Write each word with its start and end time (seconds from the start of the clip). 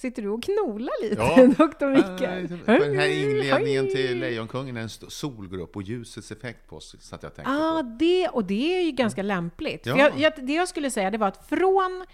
Sitter 0.00 0.22
du 0.22 0.28
och 0.28 0.42
knolar 0.42 1.02
lite, 1.02 1.22
Ja. 1.22 1.46
doktor 1.58 1.90
Mikael? 1.90 2.48
Den 2.66 2.98
här 2.98 3.08
inledningen 3.08 3.88
till 3.88 4.18
Lejonkungen, 4.18 4.76
en 4.76 4.86
st- 4.86 5.06
sol 5.10 5.48
går 5.48 5.58
upp 5.58 5.76
och 5.76 5.82
ljusets 5.82 6.32
effekt 6.32 6.66
på 6.68 6.76
oss, 6.76 6.96
så 7.00 7.14
att 7.14 7.22
jag 7.22 7.34
tänkte 7.34 7.52
Ja, 7.52 7.80
på. 7.82 7.96
det, 7.98 8.28
och 8.28 8.44
det 8.44 8.78
är 8.78 8.82
ju 8.82 8.90
ganska 8.90 9.22
lämpligt. 9.22 9.82
För 9.82 9.90
Ja. 9.90 9.98
jag, 9.98 10.18
jag, 10.18 10.46
det 10.46 10.52
jag 10.52 10.68
skulle 10.68 10.90
säga 10.90 11.10
det 11.10 11.18
var 11.18 11.28
att 11.28 11.48
från 11.48 12.06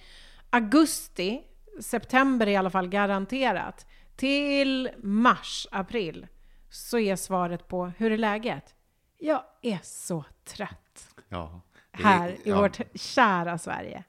augusti, 0.51 1.41
september 1.81 2.47
i 2.49 2.57
alla 2.57 2.71
fall 2.71 2.89
garanterat, 2.89 3.87
till 4.17 4.91
mars, 5.03 5.67
april, 5.71 6.27
så 6.71 6.99
är 6.99 7.17
svaret 7.17 7.69
på 7.69 7.93
hur 7.99 8.13
är 8.13 8.19
läget? 8.19 8.75
Jag 9.19 9.43
är 9.63 9.79
så 9.83 10.25
trött 10.45 11.09
Ja. 11.29 11.61
Är- 11.93 12.03
här 12.03 12.29
i 12.31 12.39
ja. 12.45 12.61
vårt 12.61 12.81
kära 12.95 13.59
Sverige. 13.59 14.05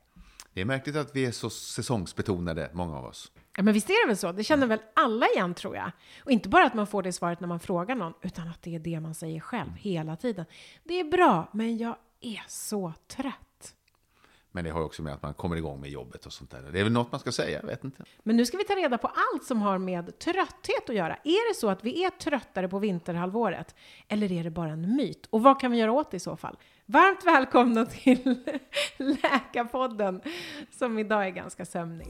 Det 0.54 0.62
är 0.62 0.66
märkligt 0.66 0.96
att 0.96 1.16
vi 1.16 1.26
är 1.26 1.32
så 1.32 1.50
säsongsbetonade, 1.50 2.70
många 2.74 2.98
av 2.98 3.06
oss. 3.06 3.32
Ja, 3.58 3.64
men 3.64 3.74
visst 3.74 3.90
är 3.90 4.06
det 4.06 4.08
väl 4.08 4.18
så? 4.18 4.32
Det 4.32 4.44
känner 4.44 4.68
väl 4.68 4.80
alla 4.94 5.28
igen 5.28 5.54
tror 5.54 5.76
jag. 5.76 5.92
Och 6.24 6.32
inte 6.32 6.50
bara 6.50 6.66
att 6.66 6.74
man 6.74 6.88
får 6.88 7.04
det 7.04 7.14
svaret 7.14 7.40
när 7.40 7.48
man 7.48 7.60
frågar 7.60 7.96
någon, 7.96 8.14
utan 8.22 8.48
att 8.48 8.62
det 8.62 8.76
är 8.76 8.80
det 8.80 9.00
man 9.00 9.16
säger 9.16 9.40
själv 9.40 9.72
hela 9.76 10.16
tiden. 10.16 10.46
Det 10.84 11.00
är 11.00 11.04
bra, 11.04 11.50
men 11.52 11.78
jag 11.78 11.96
är 12.22 12.44
så 12.48 12.94
trött. 13.08 13.76
Men 14.56 14.64
det 14.64 14.70
har 14.70 14.80
ju 14.80 14.86
också 14.86 15.02
med 15.02 15.14
att 15.14 15.22
man 15.22 15.34
kommer 15.34 15.56
igång 15.56 15.82
med 15.82 15.90
jobbet 15.90 16.26
och 16.26 16.34
sånt 16.34 16.52
där. 16.52 16.62
Det 16.62 16.80
är 16.80 16.84
väl 16.84 16.94
något 16.94 17.12
man 17.12 17.20
ska 17.20 17.32
säga, 17.32 17.60
jag 17.60 17.68
vet 17.68 17.84
inte. 17.84 18.04
Men 18.24 18.38
nu 18.38 18.46
ska 18.46 18.58
vi 18.58 18.64
ta 18.64 18.74
reda 18.74 18.98
på 18.98 19.08
allt 19.08 19.44
som 19.44 19.62
har 19.62 19.78
med 19.78 20.20
trötthet 20.20 20.90
att 20.90 20.96
göra. 20.96 21.16
Är 21.24 21.50
det 21.50 21.60
så 21.60 21.70
att 21.70 21.84
vi 21.84 22.04
är 22.04 22.10
tröttare 22.10 22.68
på 22.68 22.80
vinterhalvåret? 22.80 23.76
Eller 24.08 24.32
är 24.32 24.44
det 24.44 24.50
bara 24.50 24.70
en 24.70 24.96
myt? 24.96 25.28
Och 25.30 25.44
vad 25.44 25.60
kan 25.60 25.72
vi 25.72 25.78
göra 25.78 25.92
åt 25.92 26.12
det 26.12 26.18
i 26.18 26.20
så 26.20 26.36
fall? 26.36 26.58
Varmt 26.86 27.26
välkomna 27.26 27.86
till 27.86 28.44
Läkarpodden, 28.98 30.22
som 30.72 31.00
idag 31.00 31.26
är 31.26 31.30
ganska 31.30 31.66
sömnig. 31.66 32.08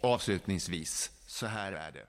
Och 0.00 0.10
avslutningsvis, 0.10 1.10
så 1.26 1.46
här 1.46 1.72
är 1.72 1.92
det. 1.92 2.06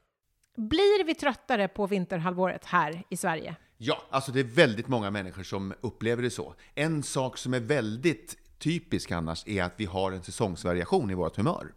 Blir 0.61 1.03
vi 1.05 1.15
tröttare 1.15 1.67
på 1.67 1.87
vinterhalvåret 1.87 2.65
här 2.65 3.03
i 3.09 3.17
Sverige? 3.17 3.55
Ja, 3.77 4.01
alltså 4.09 4.31
det 4.31 4.39
är 4.39 4.43
väldigt 4.43 4.87
många 4.87 5.11
människor 5.11 5.43
som 5.43 5.73
upplever 5.81 6.23
det 6.23 6.29
så. 6.29 6.55
En 6.75 7.03
sak 7.03 7.37
som 7.37 7.53
är 7.53 7.59
väldigt 7.59 8.37
typisk 8.59 9.11
annars 9.11 9.47
är 9.47 9.63
att 9.63 9.73
vi 9.77 9.85
har 9.85 10.11
en 10.11 10.23
säsongsvariation 10.23 11.11
i 11.11 11.13
vårt 11.13 11.37
humör. 11.37 11.73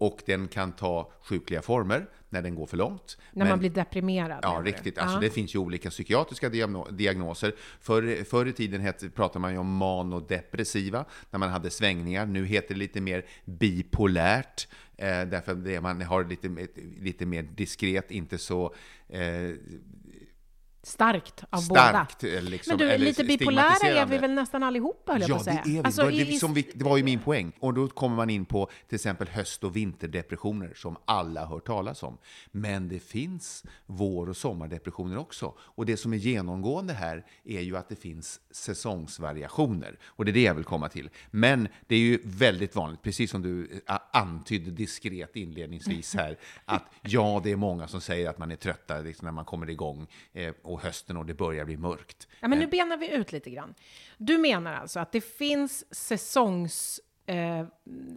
Och 0.00 0.22
den 0.26 0.48
kan 0.48 0.72
ta 0.72 1.12
sjukliga 1.22 1.62
former 1.62 2.06
när 2.28 2.42
den 2.42 2.54
går 2.54 2.66
för 2.66 2.76
långt. 2.76 3.18
När 3.32 3.44
Men- 3.44 3.48
man 3.48 3.58
blir 3.58 3.70
deprimerad? 3.70 4.38
Ja, 4.42 4.62
riktigt. 4.64 4.98
Alltså, 4.98 5.16
Ja. 5.16 5.20
Det 5.20 5.30
finns 5.30 5.54
ju 5.54 5.58
olika 5.58 5.90
psykiatriska 5.90 6.48
diagno- 6.48 6.90
diagnoser. 6.92 7.54
Förr, 7.80 8.24
förr 8.24 8.46
i 8.46 8.52
tiden 8.52 8.80
hette, 8.80 9.10
pratade 9.10 9.38
man 9.38 9.52
ju 9.52 9.58
om 9.58 9.76
manodepressiva, 9.76 11.04
när 11.30 11.38
man 11.38 11.48
hade 11.50 11.70
svängningar. 11.70 12.26
Nu 12.26 12.46
heter 12.46 12.74
det 12.74 12.78
lite 12.80 13.00
mer 13.00 13.24
bipolärt, 13.44 14.68
eh, 14.96 15.06
därför 15.24 15.52
att 15.76 15.82
man 15.82 16.02
har 16.02 16.24
lite, 16.24 16.48
lite 17.00 17.26
mer 17.26 17.42
diskret, 17.42 18.10
inte 18.10 18.38
så 18.38 18.74
eh, 19.08 19.20
Starkt 20.82 21.44
av 21.50 21.58
starkt. 21.58 22.20
båda. 22.20 22.36
eh, 22.36 22.42
Liksom, 22.42 22.76
Men 22.76 22.88
du, 22.88 22.98
lite 22.98 23.24
bipolära 23.24 23.88
är 23.88 24.06
vi 24.06 24.18
väl 24.18 24.30
nästan 24.34 24.62
allihopa, 24.62 25.12
höll 25.12 25.20
jag 25.20 25.28
på 25.30 25.34
Ja, 25.34 25.38
att 25.38 25.44
säga. 25.44 25.62
det 25.64 25.70
är 25.70 25.74
vi. 25.74 25.84
Alltså, 25.84 26.04
det, 26.06 26.12
i- 26.16 26.38
som 26.38 26.54
vi, 26.54 26.70
det 26.74 26.84
var 26.84 26.96
ju 26.96 27.02
min 27.04 27.18
poäng. 27.20 27.52
Och 27.60 27.74
då 27.74 27.88
kommer 27.88 28.16
man 28.16 28.30
in 28.30 28.44
på 28.44 28.70
till 28.88 28.94
exempel 28.94 29.28
höst 29.28 29.64
och 29.64 29.76
vinterdepressioner 29.76 30.72
som 30.76 30.96
alla 31.04 31.46
hört 31.46 31.66
talas 31.66 32.02
om. 32.02 32.18
Men 32.50 32.88
det 32.88 32.98
finns 33.00 33.64
vår 33.86 34.28
och 34.28 34.36
sommardepressioner 34.36 35.16
också. 35.18 35.54
Och 35.58 35.86
det 35.86 35.96
som 35.96 36.12
är 36.12 36.16
genomgående 36.16 36.92
här 36.92 37.24
är 37.44 37.60
ju 37.60 37.76
att 37.76 37.88
det 37.88 37.96
finns 37.96 38.40
säsongsvariationer. 38.50 39.98
Och 40.04 40.24
det 40.24 40.30
är 40.30 40.32
det 40.32 40.42
jag 40.42 40.54
vill 40.54 40.64
komma 40.64 40.88
till. 40.88 41.10
Men 41.30 41.68
det 41.86 41.94
är 41.94 41.98
ju 41.98 42.18
väldigt 42.24 42.76
vanligt, 42.76 43.02
precis 43.02 43.30
som 43.30 43.42
du 43.42 43.82
eh, 43.88 43.96
antydde 44.12 44.70
diskret 44.70 45.36
inledningsvis 45.36 46.14
här, 46.14 46.38
att 46.64 46.84
ja, 47.02 47.40
det 47.44 47.50
är 47.52 47.56
många 47.56 47.88
som 47.88 48.00
säger 48.00 48.30
att 48.30 48.38
man 48.38 48.50
är 48.50 48.56
trötta 48.56 48.98
liksom, 49.00 49.24
när 49.26 49.32
man 49.32 49.44
kommer 49.44 49.70
igång 49.70 50.06
eh, 50.32 50.54
och 50.72 50.80
hösten 50.80 51.16
och 51.16 51.26
det 51.26 51.34
börjar 51.34 51.64
bli 51.64 51.76
mörkt. 51.76 52.28
Ja, 52.40 52.48
men 52.48 52.58
nu 52.58 52.66
benar 52.66 52.96
vi 52.96 53.10
ut 53.10 53.32
lite 53.32 53.50
grann. 53.50 53.74
Du 54.18 54.38
menar 54.38 54.74
alltså 54.74 55.00
att 55.00 55.12
det 55.12 55.20
finns 55.20 55.94
säsongs, 55.94 57.00
eh, 57.30 57.66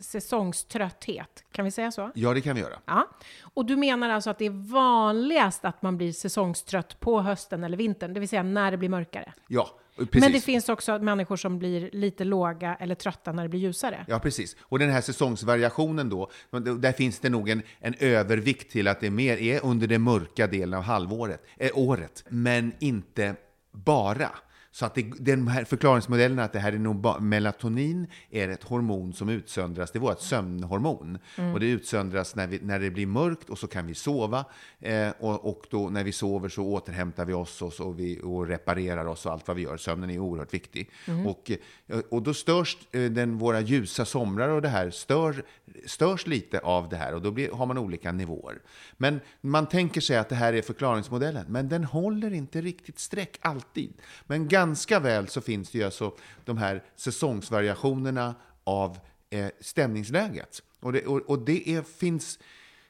säsongströtthet, 0.01 1.43
kan 1.51 1.65
vi 1.65 1.71
säga 1.71 1.91
så? 1.91 2.11
Ja, 2.15 2.33
det 2.33 2.41
kan 2.41 2.55
vi 2.55 2.61
göra. 2.61 2.79
Ja. 2.85 3.09
Och 3.53 3.65
du 3.65 3.75
menar 3.75 4.09
alltså 4.09 4.29
att 4.29 4.39
det 4.39 4.45
är 4.45 4.71
vanligast 4.71 5.65
att 5.65 5.81
man 5.81 5.97
blir 5.97 6.11
säsongstrött 6.11 6.99
på 6.99 7.21
hösten 7.21 7.63
eller 7.63 7.77
vintern, 7.77 8.13
det 8.13 8.19
vill 8.19 8.29
säga 8.29 8.43
när 8.43 8.71
det 8.71 8.77
blir 8.77 8.89
mörkare? 8.89 9.33
Ja, 9.47 9.69
precis. 9.95 10.21
Men 10.21 10.31
det 10.31 10.41
finns 10.41 10.69
också 10.69 10.99
människor 10.99 11.35
som 11.35 11.59
blir 11.59 11.89
lite 11.93 12.23
låga 12.23 12.75
eller 12.75 12.95
trötta 12.95 13.31
när 13.31 13.43
det 13.43 13.49
blir 13.49 13.59
ljusare. 13.59 14.05
Ja, 14.07 14.19
precis. 14.19 14.55
Och 14.61 14.79
den 14.79 14.89
här 14.89 15.01
säsongsvariationen 15.01 16.09
då, 16.09 16.31
där 16.79 16.91
finns 16.91 17.19
det 17.19 17.29
nog 17.29 17.49
en, 17.49 17.61
en 17.79 17.95
övervikt 17.99 18.71
till 18.71 18.87
att 18.87 18.99
det 18.99 19.09
mer 19.09 19.37
är 19.37 19.65
under 19.65 19.87
den 19.87 20.01
mörka 20.01 20.47
delen 20.47 20.73
av 20.73 20.83
halvåret, 20.83 21.43
eh, 21.57 21.71
året, 21.73 22.23
men 22.29 22.73
inte 22.79 23.35
bara. 23.71 24.29
Så 24.73 24.85
att 24.85 24.95
det, 24.95 25.11
den 25.19 25.47
här 25.47 25.63
förklaringsmodellen 25.63 26.39
att 26.39 26.53
det 26.53 26.59
här 26.59 26.73
är 26.73 26.77
nog 26.77 27.21
melatonin 27.21 28.07
är 28.29 28.49
ett 28.49 28.63
hormon 28.63 29.13
som 29.13 29.29
utsöndras, 29.29 29.91
det 29.91 29.97
är 29.97 30.01
vårt 30.01 30.21
sömnhormon. 30.21 31.17
Och 31.53 31.59
det 31.59 31.65
utsöndras 31.65 32.35
när, 32.35 32.47
vi, 32.47 32.59
när 32.61 32.79
det 32.79 32.89
blir 32.89 33.05
mörkt 33.05 33.49
och 33.49 33.59
så 33.59 33.67
kan 33.67 33.87
vi 33.87 33.95
sova. 33.95 34.45
Eh, 34.79 35.09
och, 35.19 35.49
och 35.49 35.65
då 35.69 35.89
när 35.89 36.03
vi 36.03 36.11
sover 36.11 36.49
så 36.49 36.63
återhämtar 36.63 37.25
vi 37.25 37.33
oss 37.33 37.61
och, 37.61 37.73
så 37.73 37.91
vi, 37.91 38.19
och 38.23 38.47
reparerar 38.47 39.05
oss 39.05 39.25
och 39.25 39.31
allt 39.31 39.47
vad 39.47 39.57
vi 39.57 39.63
gör. 39.63 39.77
Sömnen 39.77 40.09
är 40.09 40.19
oerhört 40.19 40.53
viktig. 40.53 40.89
Och, 41.25 41.51
eh, 41.87 41.99
och 42.09 42.21
då 42.21 42.33
störs 42.33 42.77
eh, 42.91 43.11
den, 43.11 43.37
våra 43.37 43.61
ljusa 43.61 44.05
somrar 44.05 44.49
och 44.49 44.61
det 44.61 44.69
här 44.69 44.89
stör, 44.89 45.43
störs 45.85 46.27
lite 46.27 46.59
av 46.59 46.89
det 46.89 46.97
här 46.97 47.15
och 47.15 47.21
då 47.21 47.31
blir, 47.31 47.51
har 47.51 47.65
man 47.65 47.77
olika 47.77 48.11
nivåer. 48.11 48.61
Men 48.97 49.19
man 49.41 49.65
tänker 49.65 50.01
sig 50.01 50.17
att 50.17 50.29
det 50.29 50.35
här 50.35 50.53
är 50.53 50.61
förklaringsmodellen, 50.61 51.45
men 51.49 51.69
den 51.69 51.83
håller 51.83 52.33
inte 52.33 52.61
riktigt 52.61 52.99
streck 52.99 53.37
alltid. 53.41 53.93
Men 54.27 54.47
ganska 54.63 54.99
väl 54.99 55.27
så 55.27 55.41
finns 55.41 55.71
det 55.71 55.77
ju 55.77 55.83
alltså 55.83 56.13
de 56.45 56.57
här 56.57 56.83
säsongsvariationerna 56.95 58.35
av 58.63 58.97
eh, 59.29 59.47
stämningsläget. 59.59 60.63
Och 60.79 60.93
det, 60.93 61.05
och, 61.05 61.21
och 61.21 61.39
det 61.39 61.69
är, 61.69 61.81
finns 61.81 62.39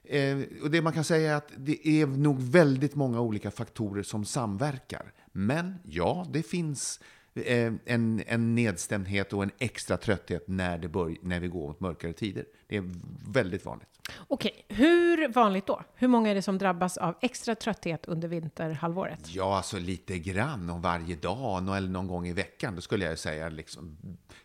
Eh, 0.05 0.37
och 0.61 0.71
det 0.71 0.81
man 0.81 0.93
kan 0.93 1.03
säga 1.03 1.31
är 1.31 1.35
att 1.35 1.51
det 1.57 1.87
är 1.87 2.07
nog 2.07 2.41
väldigt 2.41 2.95
många 2.95 3.21
olika 3.21 3.51
faktorer 3.51 4.03
som 4.03 4.25
samverkar. 4.25 5.13
Men 5.31 5.75
ja, 5.83 6.27
det 6.33 6.43
finns 6.43 6.99
eh, 7.33 7.73
en, 7.85 8.23
en 8.27 8.55
nedstämdhet 8.55 9.33
och 9.33 9.43
en 9.43 9.51
extra 9.59 9.97
trötthet 9.97 10.47
när, 10.47 10.77
det 10.77 10.87
bör, 10.87 11.15
när 11.21 11.39
vi 11.39 11.47
går 11.47 11.67
mot 11.67 11.79
mörkare 11.79 12.13
tider. 12.13 12.45
Det 12.67 12.77
är 12.77 12.91
väldigt 13.33 13.65
vanligt. 13.65 13.92
Okej, 14.17 14.65
hur 14.67 15.27
vanligt 15.27 15.65
då? 15.65 15.81
Hur 15.95 16.07
många 16.07 16.29
är 16.29 16.35
det 16.35 16.41
som 16.41 16.57
drabbas 16.57 16.97
av 16.97 17.15
extra 17.21 17.55
trötthet 17.55 18.05
under 18.05 18.27
vinterhalvåret? 18.27 19.19
Ja, 19.27 19.57
alltså 19.57 19.79
lite 19.79 20.19
grann 20.19 20.69
om 20.69 20.81
varje 20.81 21.15
dag 21.15 21.77
eller 21.77 21.89
någon 21.89 22.07
gång 22.07 22.27
i 22.27 22.33
veckan. 22.33 22.75
Då 22.75 22.81
skulle 22.81 23.05
jag 23.05 23.19
säga 23.19 23.49
liksom, 23.49 23.97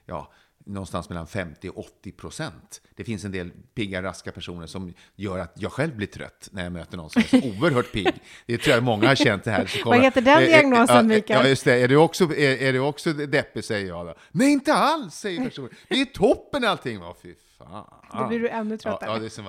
ja, 0.07 0.33
någonstans 0.69 1.09
mellan 1.09 1.27
50 1.27 1.69
och 1.69 1.79
80 1.79 2.13
procent. 2.13 2.81
Det 2.97 3.05
finns 3.05 3.25
en 3.25 3.33
del 3.33 3.51
pigga, 3.75 4.03
raska 4.03 4.33
personer 4.33 4.67
som 4.67 4.95
gör 5.17 5.39
att 5.39 5.53
jag 5.57 5.73
själv 5.73 5.97
blir 5.97 6.07
trött 6.07 6.49
när 6.53 6.63
jag 6.63 6.73
möter 6.73 6.97
någon 6.97 7.11
som 7.11 7.23
är 7.23 7.27
så 7.27 7.37
oerhört 7.61 7.93
pigg. 7.93 8.15
Det 8.47 8.59
tror 8.59 8.75
jag 8.75 8.85
många 8.85 9.09
har 9.09 9.15
känt 9.15 9.45
det 9.45 9.51
här. 9.51 9.67
Så 9.67 9.89
Vad 9.89 10.03
heter 10.03 10.21
den 10.21 10.39
Eh, 10.39 10.45
eh, 10.45 10.49
diagnosen, 10.49 10.97
ja, 10.97 11.03
Mikael? 11.03 11.41
Ja, 11.43 11.49
just 11.49 11.65
det. 11.65 11.75
Är 11.75 11.89
du 11.89 11.97
också, 11.97 12.25
är, 12.25 12.63
är 12.63 12.73
du 12.73 12.79
också 12.79 13.13
deppig, 13.13 13.65
säger 13.65 13.89
jag 13.89 14.07
då. 14.07 14.15
Nej, 14.31 14.53
inte 14.53 14.75
alls, 14.75 15.15
säger 15.15 15.45
personen. 15.45 15.71
Det 15.89 16.01
är 16.01 16.05
toppen 16.05 16.65
allting. 16.65 16.99
Ja, 17.01 17.17
fy 17.23 17.35
fan. 17.59 17.87
Då 18.13 18.29
blir 18.29 18.41
du 18.41 18.49
ännu 18.49 18.79
tröttare. 18.79 19.11
Ja, 19.11 19.15
ja, 19.15 19.21
det 19.21 19.27
är 19.27 19.31
som, 19.31 19.45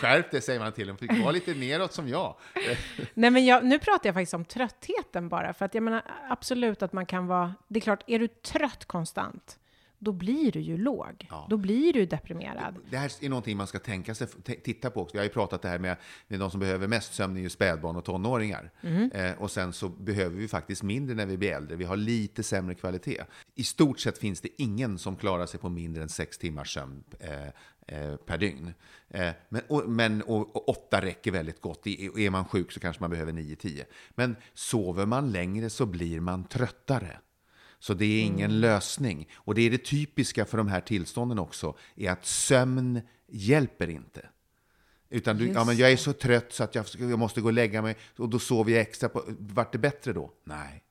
skärp 0.00 0.30
dig, 0.30 0.42
säger 0.42 0.60
man 0.60 0.72
till 0.72 0.86
dem. 0.86 0.96
Fick 0.96 1.22
vara 1.22 1.30
lite 1.30 1.54
neråt 1.54 1.92
som 1.92 2.08
jag. 2.08 2.36
Nej, 3.14 3.30
men 3.30 3.44
jag, 3.44 3.64
nu 3.64 3.78
pratar 3.78 4.08
jag 4.08 4.14
faktiskt 4.14 4.34
om 4.34 4.44
tröttheten 4.44 5.28
bara, 5.28 5.52
för 5.54 5.64
att 5.64 5.74
jag 5.74 5.82
menar 5.82 6.02
absolut 6.28 6.82
att 6.82 6.92
man 6.92 7.06
kan 7.06 7.26
vara, 7.26 7.54
det 7.68 7.78
är 7.78 7.80
klart, 7.80 8.04
är 8.06 8.18
du 8.18 8.28
trött 8.28 8.84
konstant, 8.84 9.58
då 10.02 10.12
blir 10.12 10.52
du 10.52 10.60
ju 10.60 10.76
låg. 10.76 11.28
Då 11.48 11.56
blir 11.56 11.92
du 11.92 12.06
deprimerad. 12.06 12.76
Det 12.90 12.96
här 12.96 13.12
är 13.20 13.28
någonting 13.28 13.56
man 13.56 13.66
ska 13.66 13.78
tänka 13.78 14.14
sig, 14.14 14.26
titta 14.64 14.90
på 14.90 15.00
också. 15.00 15.12
Vi 15.12 15.18
har 15.18 15.24
ju 15.24 15.30
pratat 15.30 15.62
det 15.62 15.68
här 15.68 15.78
med, 15.78 15.96
med 16.28 16.40
de 16.40 16.50
som 16.50 16.60
behöver 16.60 16.86
mest 16.86 17.14
sömn 17.14 17.36
är 17.36 17.40
ju 17.40 17.50
spädbarn 17.50 17.96
och 17.96 18.04
tonåringar. 18.04 18.70
Eh, 19.12 19.32
och 19.42 19.50
sen 19.50 19.72
så 19.72 19.88
behöver 19.88 20.36
vi 20.36 20.48
faktiskt 20.48 20.82
mindre 20.82 21.14
när 21.14 21.26
vi 21.26 21.36
blir 21.36 21.52
äldre. 21.52 21.76
Vi 21.76 21.84
har 21.84 21.96
lite 21.96 22.42
sämre 22.42 22.74
kvalitet. 22.74 23.22
I 23.54 23.64
stort 23.64 24.00
sett 24.00 24.18
finns 24.18 24.40
det 24.40 24.62
ingen 24.62 24.98
som 24.98 25.16
klarar 25.16 25.46
sig 25.46 25.60
på 25.60 25.68
mindre 25.68 26.02
än 26.02 26.08
sex 26.08 26.38
timmars 26.38 26.74
sömn 26.74 27.04
eh, 27.20 27.46
eh, 27.86 28.16
per 28.16 28.38
dygn. 28.38 28.74
Eh, 29.08 29.30
men 29.48 29.62
och, 29.68 29.88
men 29.88 30.22
och, 30.22 30.56
och 30.56 30.68
åtta 30.68 31.00
räcker 31.00 31.30
väldigt 31.30 31.60
gott. 31.60 31.86
I, 31.86 32.26
är 32.26 32.30
man 32.30 32.44
sjuk 32.44 32.72
så 32.72 32.80
kanske 32.80 33.02
man 33.02 33.10
behöver 33.10 33.32
nio, 33.32 33.56
tio. 33.56 33.86
Men 34.10 34.36
sover 34.54 35.06
man 35.06 35.32
längre 35.32 35.70
så 35.70 35.86
blir 35.86 36.20
man 36.20 36.44
tröttare. 36.44 37.18
Så 37.82 37.94
det 37.94 38.04
är 38.04 38.22
ingen 38.22 38.60
lösning. 38.60 39.28
Och 39.34 39.54
det 39.54 39.62
är 39.62 39.70
det 39.70 39.84
typiska 39.84 40.44
för 40.44 40.58
de 40.58 40.68
här 40.68 40.80
tillstånden 40.80 41.38
också, 41.38 41.76
är 41.96 42.10
att 42.10 42.26
sömn 42.26 43.00
hjälper 43.28 43.90
inte. 43.90 44.28
Utan 45.10 45.38
du, 45.38 45.48
ja, 45.48 45.64
men 45.64 45.76
jag 45.76 45.92
är 45.92 45.96
så 45.96 46.12
trött 46.12 46.52
så 46.52 46.64
att 46.64 46.74
jag, 46.74 46.86
jag 46.98 47.18
måste 47.18 47.40
gå 47.40 47.46
och 47.46 47.52
lägga 47.52 47.82
mig 47.82 47.96
och 48.16 48.28
då 48.28 48.38
sover 48.38 48.72
jag 48.72 48.80
extra. 48.80 49.08
På, 49.08 49.24
vart 49.38 49.72
det 49.72 49.78
bättre 49.78 50.12
då? 50.12 50.32
Nej. 50.44 50.84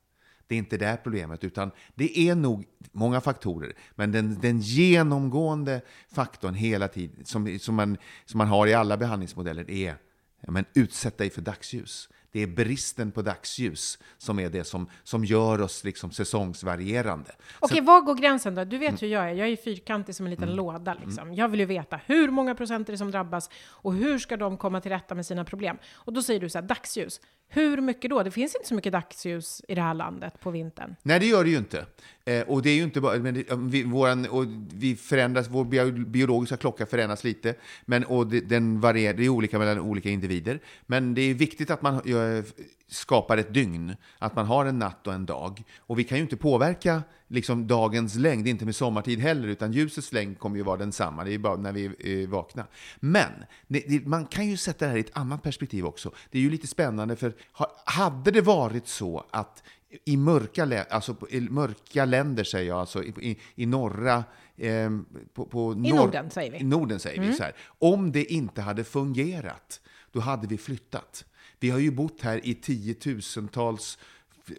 Det 0.48 0.56
är 0.56 0.60
inte 0.60 0.78
det 0.78 0.98
problemet, 1.04 1.44
utan 1.44 1.72
det 1.96 2.20
är 2.20 2.36
nog 2.36 2.66
många 2.92 3.22
faktorer. 3.22 3.74
Men 3.96 4.12
den, 4.12 4.40
den 4.42 4.60
genomgående 4.60 5.82
faktorn 6.14 6.54
hela 6.54 6.88
tiden, 6.88 7.26
som, 7.26 7.60
som, 7.60 7.76
man, 7.76 7.98
som 8.26 8.38
man 8.38 8.48
har 8.48 8.68
i 8.68 8.74
alla 8.74 8.98
behandlingsmodeller, 8.98 9.72
är 9.72 9.96
ja, 10.42 10.52
men 10.52 10.66
utsätt 10.74 11.18
dig 11.18 11.30
för 11.30 11.42
dagsljus. 11.42 12.10
Det 12.32 12.40
är 12.40 12.48
bristen 12.48 13.12
på 13.12 13.22
dagsljus 13.22 14.00
som 14.18 14.40
är 14.40 14.50
det 14.50 14.64
som, 14.64 14.90
som 15.04 15.26
gör 15.26 15.62
oss 15.62 15.84
liksom 15.84 16.12
säsongsvarierande. 16.12 17.32
Okej, 17.60 17.82
var 17.82 18.02
går 18.02 18.16
gränsen 18.16 18.56
då? 18.56 18.64
Du 18.64 18.78
vet 18.78 19.02
hur 19.02 19.08
jag 19.08 19.30
är. 19.30 19.34
Jag 19.34 19.48
är 19.48 19.56
fyrkantig 19.56 20.16
som 20.16 20.26
en 20.26 20.30
liten 20.30 20.56
låda. 20.56 20.98
Liksom. 21.06 21.34
Jag 21.34 21.50
vill 21.50 21.60
ju 21.60 21.66
veta 21.66 22.00
hur 22.06 22.30
många 22.30 22.56
procent 22.56 22.90
är 22.90 22.92
det 22.92 22.98
som 22.98 23.12
drabbas 23.12 23.50
och 23.68 23.94
hur 23.94 24.20
ska 24.20 24.38
de 24.38 24.58
komma 24.58 24.82
till 24.82 24.92
rätta 24.92 25.16
med 25.16 25.26
sina 25.26 25.46
problem? 25.46 25.78
Och 25.94 26.14
då 26.14 26.24
säger 26.24 26.40
du 26.40 26.50
så 26.50 26.58
här, 26.58 26.66
dagsljus. 26.66 27.22
Hur 27.48 27.82
mycket 27.82 28.10
då? 28.10 28.24
Det 28.24 28.32
finns 28.32 28.56
inte 28.56 28.68
så 28.68 28.76
mycket 28.76 28.94
dagsljus 28.94 29.62
i 29.68 29.76
det 29.76 29.82
här 29.82 29.94
landet 29.94 30.40
på 30.40 30.52
vintern. 30.52 30.96
Nej, 31.04 31.20
det 31.20 31.26
gör 31.26 31.44
det 31.44 31.50
ju 31.50 31.58
inte. 31.58 31.86
Eh, 32.26 32.42
och 32.42 32.62
det 32.62 32.70
är 32.70 32.76
ju 32.76 32.84
inte 32.84 33.02
bara, 33.02 33.20
men 33.20 33.34
det, 33.34 33.46
vi, 33.58 33.84
våran, 33.84 34.26
och 34.26 34.46
vi 34.74 34.96
förändras, 34.96 35.48
vår 35.50 35.66
biologiska 36.06 36.58
klocka 36.58 36.86
förändras 36.86 37.24
lite, 37.24 37.56
men, 37.86 38.04
och 38.04 38.28
det, 38.28 38.40
den 38.40 38.80
varierar, 38.80 39.14
det 39.14 39.26
är 39.26 39.30
olika 39.30 39.60
mellan 39.60 39.80
olika 39.80 40.10
individer. 40.10 40.60
Men 40.86 41.14
det 41.14 41.22
är 41.22 41.34
viktigt 41.34 41.72
att 41.72 41.82
man 41.82 42.02
gör, 42.06 42.44
skapar 42.88 43.38
ett 43.38 43.54
dygn, 43.54 43.96
att 44.20 44.36
man 44.36 44.46
har 44.46 44.66
en 44.66 44.80
natt 44.80 45.08
och 45.08 45.14
en 45.14 45.26
dag. 45.26 45.64
Och 45.80 46.00
vi 46.00 46.04
kan 46.04 46.18
ju 46.18 46.24
inte 46.24 46.38
påverka 46.38 47.04
liksom, 47.28 47.68
dagens 47.68 48.16
längd, 48.16 48.48
inte 48.48 48.66
med 48.66 48.76
sommartid 48.76 49.20
heller, 49.20 49.48
utan 49.48 49.72
ljusets 49.72 50.14
längd 50.14 50.40
kommer 50.40 50.58
ju 50.58 50.64
vara 50.64 50.78
densamma, 50.78 51.24
det 51.24 51.34
är 51.34 51.38
bara 51.38 51.56
när 51.56 51.72
vi 51.72 51.86
eh, 51.86 52.24
är 52.24 52.28
vakna. 52.28 52.66
Men 53.00 53.32
det, 53.68 53.84
det, 53.88 54.06
man 54.06 54.26
kan 54.26 54.48
ju 54.48 54.58
sätta 54.58 54.86
det 54.86 54.92
här 54.92 54.98
i 54.98 55.02
ett 55.02 55.18
annat 55.18 55.44
perspektiv 55.44 55.86
också. 55.86 56.12
Det 56.32 56.38
är 56.38 56.42
ju 56.42 56.50
lite 56.50 56.68
spännande, 56.68 57.16
för 57.16 57.34
ha, 57.54 57.72
hade 57.86 58.32
det 58.32 58.42
varit 58.42 58.88
så 58.88 59.26
att 59.32 59.64
i 60.06 60.18
mörka, 60.18 60.86
alltså 60.90 61.14
på- 61.14 61.30
i 61.30 61.42
mörka 61.42 62.06
länder, 62.06 62.44
säger 62.44 62.68
jag, 62.68 62.80
alltså 62.80 63.04
i, 63.04 63.40
i, 63.56 63.66
norra... 63.66 64.24
Eh, 64.58 64.90
på, 65.34 65.46
på 65.46 65.74
I 65.74 65.76
Norden, 65.94 66.30
säger 66.32 66.52
vi. 66.52 66.58
I 66.58 66.64
Norden, 66.64 67.00
säger 67.00 67.22
vi 67.22 67.34
så 67.34 67.44
här. 67.44 67.54
Om 67.80 68.12
det 68.12 68.24
inte 68.34 68.62
hade 68.62 68.84
fungerat, 68.84 69.82
då 70.12 70.20
hade 70.20 70.48
vi 70.48 70.58
flyttat. 70.58 71.26
Vi 71.60 71.70
har 71.70 71.80
ju 71.80 71.92
bott 71.92 72.22
här 72.22 72.46
i 72.46 72.54
tiotusentals, 72.54 73.98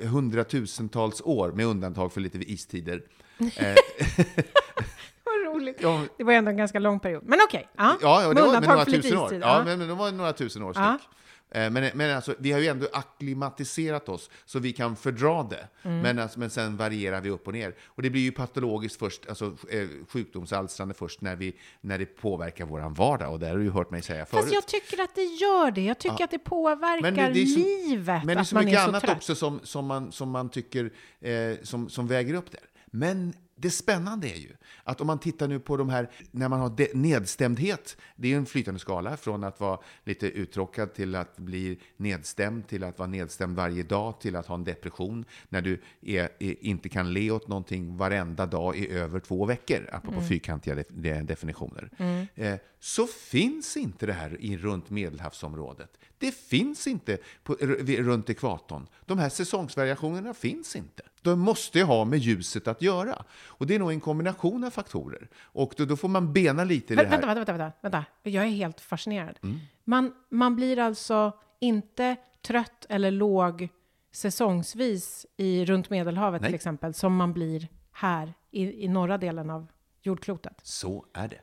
hundratusentals 0.00 1.20
år, 1.24 1.52
med 1.52 1.66
undantag 1.66 2.12
för 2.12 2.20
lite 2.20 2.38
istider. 2.38 3.02
Eh, 3.56 3.74
Vad 5.24 5.54
roligt. 5.54 5.76
Ja. 5.80 6.04
Det 6.18 6.24
var 6.24 6.32
ändå 6.32 6.50
en 6.50 6.56
ganska 6.56 6.78
lång 6.78 7.00
period. 7.00 7.22
Men 7.26 7.38
okej. 7.48 7.68
ja. 7.76 7.96
Ja, 8.02 8.22
ja 8.22 8.28
det 8.34 8.40
var 8.40 8.46
undantag 8.48 8.70
några 8.74 8.84
tusen 8.84 9.18
år. 9.18 9.34
ja. 9.40 9.62
men, 9.64 9.78
men 9.78 9.88
de 9.88 9.98
var 9.98 10.12
några 10.12 10.32
tusen 10.32 10.62
år 10.62 10.72
Ja. 10.76 10.98
styck. 11.00 11.08
Eh, 11.54 11.70
Men, 11.70 11.90
men 11.94 12.16
alltså, 12.16 12.34
vi 12.38 12.52
har 12.52 12.60
ju 12.60 12.66
ändå 12.66 12.86
akklimatiserat 12.92 14.08
oss 14.08 14.30
så 14.44 14.58
vi 14.58 14.72
kan 14.72 14.96
fördra 14.96 15.42
det. 15.42 15.68
Mm. 15.82 16.00
Men, 16.00 16.18
alltså, 16.18 16.38
men 16.38 16.50
sen 16.50 16.76
varierar 16.76 17.20
vi 17.20 17.30
upp 17.30 17.46
och 17.46 17.52
ner. 17.52 17.74
Och 17.86 18.02
det 18.02 18.10
blir 18.10 18.22
ju 18.22 18.32
patologiskt 18.32 18.98
först, 18.98 19.28
alltså 19.28 19.56
eh, 19.70 19.88
sjukdomsalstrande 20.08 20.94
först 20.94 21.20
när, 21.20 21.36
vi, 21.36 21.56
när 21.80 21.98
det 21.98 22.06
påverkar 22.06 22.64
vår 22.64 22.94
vardag. 22.94 23.32
Och 23.32 23.38
det 23.38 23.48
har 23.48 23.56
du 23.56 23.64
ju 23.64 23.70
hört 23.70 23.90
mig 23.90 24.02
säga 24.02 24.26
förut. 24.26 24.42
Fast 24.42 24.54
jag 24.54 24.66
tycker 24.66 25.02
att 25.02 25.14
det 25.14 25.24
gör 25.24 25.70
det. 25.70 25.84
Jag 25.84 25.98
tycker 25.98 26.24
att 26.24 26.30
det 26.30 26.38
påverkar 26.38 27.02
Men 27.02 27.14
det, 27.14 27.40
det 27.40 27.46
så, 27.46 27.58
livet 27.58 28.24
Men 28.24 28.36
det 28.36 28.40
är 28.40 28.44
så 28.44 28.56
mycket 28.56 28.72
är 28.72 28.82
så 28.82 28.88
annat 28.88 29.02
trött. 29.02 29.16
också 29.16 29.34
som, 29.34 29.60
som, 29.62 29.86
man, 29.86 30.12
som 30.12 30.30
man 30.30 30.48
tycker 30.48 30.92
eh, 31.20 31.56
som, 31.62 31.88
som 31.88 32.06
väger 32.06 32.34
upp 32.34 32.50
det. 32.50 32.58
Men 32.86 33.34
det 33.62 33.70
spännande 33.70 34.28
är 34.28 34.36
ju 34.36 34.50
att 34.84 35.00
om 35.00 35.06
man 35.06 35.18
tittar 35.18 35.48
nu 35.48 35.60
på 35.60 35.76
de 35.76 35.88
här, 35.88 36.10
när 36.30 36.48
man 36.48 36.60
har 36.60 36.96
nedstämdhet, 36.96 37.96
det 38.16 38.32
är 38.32 38.36
en 38.36 38.46
flytande 38.46 38.80
skala 38.80 39.16
från 39.16 39.44
att 39.44 39.60
vara 39.60 39.78
lite 40.04 40.26
uttråkad 40.26 40.94
till 40.94 41.14
att 41.14 41.36
bli 41.36 41.78
nedstämd, 41.96 42.68
till 42.68 42.84
att 42.84 42.98
vara 42.98 43.08
nedstämd 43.08 43.56
varje 43.56 43.82
dag, 43.82 44.20
till 44.20 44.36
att 44.36 44.46
ha 44.46 44.54
en 44.54 44.64
depression, 44.64 45.24
när 45.48 45.60
du 45.60 45.80
är, 46.02 46.28
är, 46.38 46.64
inte 46.64 46.88
kan 46.88 47.12
le 47.12 47.30
åt 47.30 47.48
någonting 47.48 47.96
varenda 47.96 48.46
dag 48.46 48.76
i 48.76 48.88
över 48.90 49.20
två 49.20 49.44
veckor, 49.44 49.88
apropå 49.92 50.20
fyrkantiga 50.20 50.74
de, 50.74 50.84
de, 50.88 51.22
definitioner, 51.22 51.90
eh, 52.34 52.54
så 52.80 53.06
finns 53.06 53.76
inte 53.76 54.06
det 54.06 54.12
här 54.12 54.36
i, 54.40 54.56
runt 54.56 54.90
Medelhavsområdet. 54.90 55.98
Det 56.18 56.34
finns 56.34 56.86
inte 56.86 57.18
på, 57.42 57.54
runt 57.54 58.30
ekvatorn. 58.30 58.86
De 59.06 59.18
här 59.18 59.28
säsongsvariationerna 59.28 60.34
finns 60.34 60.76
inte. 60.76 61.02
De 61.22 61.40
måste 61.40 61.78
ju 61.78 61.84
ha 61.84 62.04
med 62.04 62.18
ljuset 62.18 62.68
att 62.68 62.82
göra. 62.82 63.24
Och 63.62 63.68
det 63.68 63.74
är 63.74 63.78
nog 63.78 63.92
en 63.92 64.00
kombination 64.00 64.64
av 64.64 64.70
faktorer. 64.70 65.28
Och 65.42 65.74
då, 65.76 65.84
då 65.84 65.96
får 65.96 66.08
man 66.08 66.32
bena 66.32 66.64
lite 66.64 66.92
i 66.92 66.96
det 66.96 67.02
här. 67.02 67.10
Vänta, 67.10 67.34
vänta, 67.34 67.52
vänta, 67.52 67.72
vänta. 67.80 68.04
Jag 68.22 68.44
är 68.44 68.48
helt 68.48 68.80
fascinerad. 68.80 69.38
Mm. 69.42 69.58
Man, 69.84 70.12
man 70.28 70.56
blir 70.56 70.78
alltså 70.78 71.32
inte 71.60 72.16
trött 72.46 72.86
eller 72.88 73.10
låg 73.10 73.68
säsongsvis 74.12 75.26
i, 75.36 75.64
runt 75.64 75.90
Medelhavet 75.90 76.40
Nej. 76.40 76.48
till 76.48 76.54
exempel, 76.54 76.94
som 76.94 77.16
man 77.16 77.32
blir 77.32 77.68
här 77.92 78.34
i, 78.50 78.84
i 78.84 78.88
norra 78.88 79.18
delen 79.18 79.50
av 79.50 79.66
jordklotet. 80.00 80.60
Så 80.62 81.06
är 81.12 81.28
det. 81.28 81.40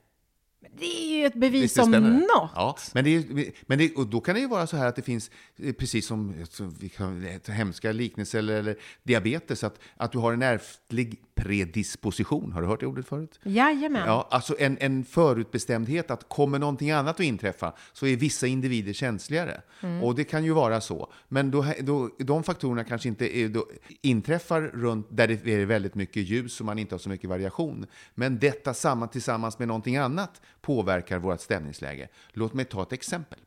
Det 0.62 0.86
är 0.86 1.20
ju 1.20 1.26
ett 1.26 1.36
bevis 1.36 1.78
om 1.78 1.92
något. 1.92 2.52
Ja, 2.56 2.78
men, 2.94 3.04
det 3.04 3.16
är, 3.16 3.52
men 3.66 3.78
det, 3.78 3.96
och 3.96 4.08
då 4.08 4.22
kan 4.22 4.36
det 4.36 4.42
ju 4.42 4.48
vara 4.48 4.68
så 4.68 4.78
här 4.78 4.88
att 4.88 4.96
det 4.96 5.02
finns, 5.02 5.32
eh, 5.58 5.74
precis 5.74 6.08
som, 6.08 6.46
som 6.50 6.70
vi 6.80 6.90
kan, 6.90 7.26
eh, 7.26 7.54
hemska 7.54 7.92
liknelser 7.92 8.40
eller, 8.40 8.60
eller 8.60 8.76
diabetes, 9.04 9.64
att, 9.64 9.80
att 9.98 10.12
du 10.12 10.18
har 10.18 10.34
en 10.34 10.42
ärftlig 10.42 11.22
predisposition. 11.36 12.52
Har 12.52 12.62
du 12.62 12.68
hört 12.68 12.80
det 12.80 12.86
ordet 12.86 13.08
förut? 13.08 13.40
Jajamän. 13.44 14.08
Ja, 14.08 14.28
alltså 14.32 14.56
en, 14.60 14.78
en 14.80 15.06
förutbestämdhet 15.06 16.12
att 16.12 16.30
kommer 16.30 16.60
någonting 16.60 16.92
annat 16.92 17.16
att 17.16 17.26
inträffa 17.26 17.74
så 17.94 18.06
är 18.06 18.16
vissa 18.16 18.48
individer 18.48 18.94
känsligare. 18.94 19.62
Och 20.04 20.16
det 20.16 20.24
kan 20.24 20.44
ju 20.44 20.52
vara 20.52 20.82
så. 20.82 21.14
Men 21.28 21.52
då, 21.52 21.66
då, 21.80 22.10
de 22.18 22.44
faktorerna 22.44 22.84
kanske 22.84 23.10
inte 23.10 23.38
är, 23.38 23.50
då, 23.50 23.66
inträffar 24.02 24.62
runt 24.62 25.08
där 25.10 25.28
det 25.28 25.54
är 25.54 25.66
väldigt 25.66 25.96
mycket 25.96 26.24
ljus 26.24 26.60
och 26.60 26.66
man 26.66 26.80
inte 26.80 26.96
har 26.96 27.00
så 27.00 27.10
mycket 27.10 27.30
variation. 27.30 27.86
Men 28.16 28.40
detta 28.40 28.74
samman 28.74 29.10
tillsammans 29.10 29.60
med 29.60 29.68
någonting 29.68 29.98
annat 29.98 30.42
påverkar 30.62 31.20
vårt 31.20 31.42
stämningsläge. 31.42 32.08
Låt 32.34 32.54
mig 32.54 32.66
ta 32.66 32.82
ett 32.84 32.94
exempel. 32.94 33.40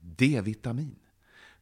D-vitamin. 0.00 0.96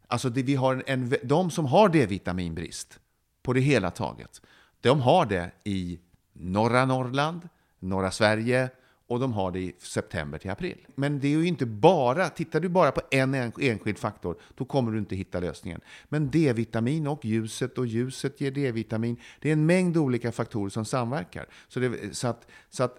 Alltså 0.06 0.30
det, 0.30 0.42
vi 0.42 0.54
har 0.54 0.82
en, 0.86 1.14
de 1.22 1.50
som 1.50 1.66
har 1.66 1.88
D-vitaminbrist 1.88 3.00
på 3.42 3.52
det 3.52 3.60
hela 3.60 3.90
taget, 3.90 4.42
de 4.80 5.00
har 5.00 5.26
det 5.26 5.50
i 5.64 5.98
norra 6.32 6.84
Norrland, 6.84 7.48
norra 7.78 8.10
Sverige 8.10 8.70
och 9.06 9.20
de 9.20 9.32
har 9.32 9.50
det 9.52 9.58
i 9.60 9.74
september 9.78 10.38
till 10.38 10.50
april. 10.50 10.86
Men 10.94 11.20
det 11.20 11.28
är 11.28 11.30
ju 11.38 11.46
inte 11.46 11.66
bara, 11.66 12.28
tittar 12.28 12.60
du 12.60 12.68
bara 12.68 12.90
på 12.92 13.00
en 13.10 13.34
en- 13.34 13.52
enskild 13.60 13.98
faktor, 13.98 14.38
då 14.54 14.64
kommer 14.64 14.92
du 14.92 14.98
inte 14.98 15.16
hitta 15.16 15.40
lösningen. 15.40 15.80
Men 16.08 16.30
D-vitamin 16.30 17.06
och 17.06 17.24
ljuset 17.24 17.78
och 17.78 17.86
ljuset 17.86 18.40
ger 18.40 18.50
D-vitamin. 18.50 19.16
Det 19.40 19.48
är 19.48 19.52
en 19.52 19.66
mängd 19.66 19.96
olika 19.96 20.32
faktorer 20.32 20.70
som 20.70 20.84
samverkar. 20.84 21.46
Så, 21.68 21.80
det, 21.80 22.16
så, 22.16 22.28
att, 22.28 22.46
så 22.70 22.84
att 22.84 22.96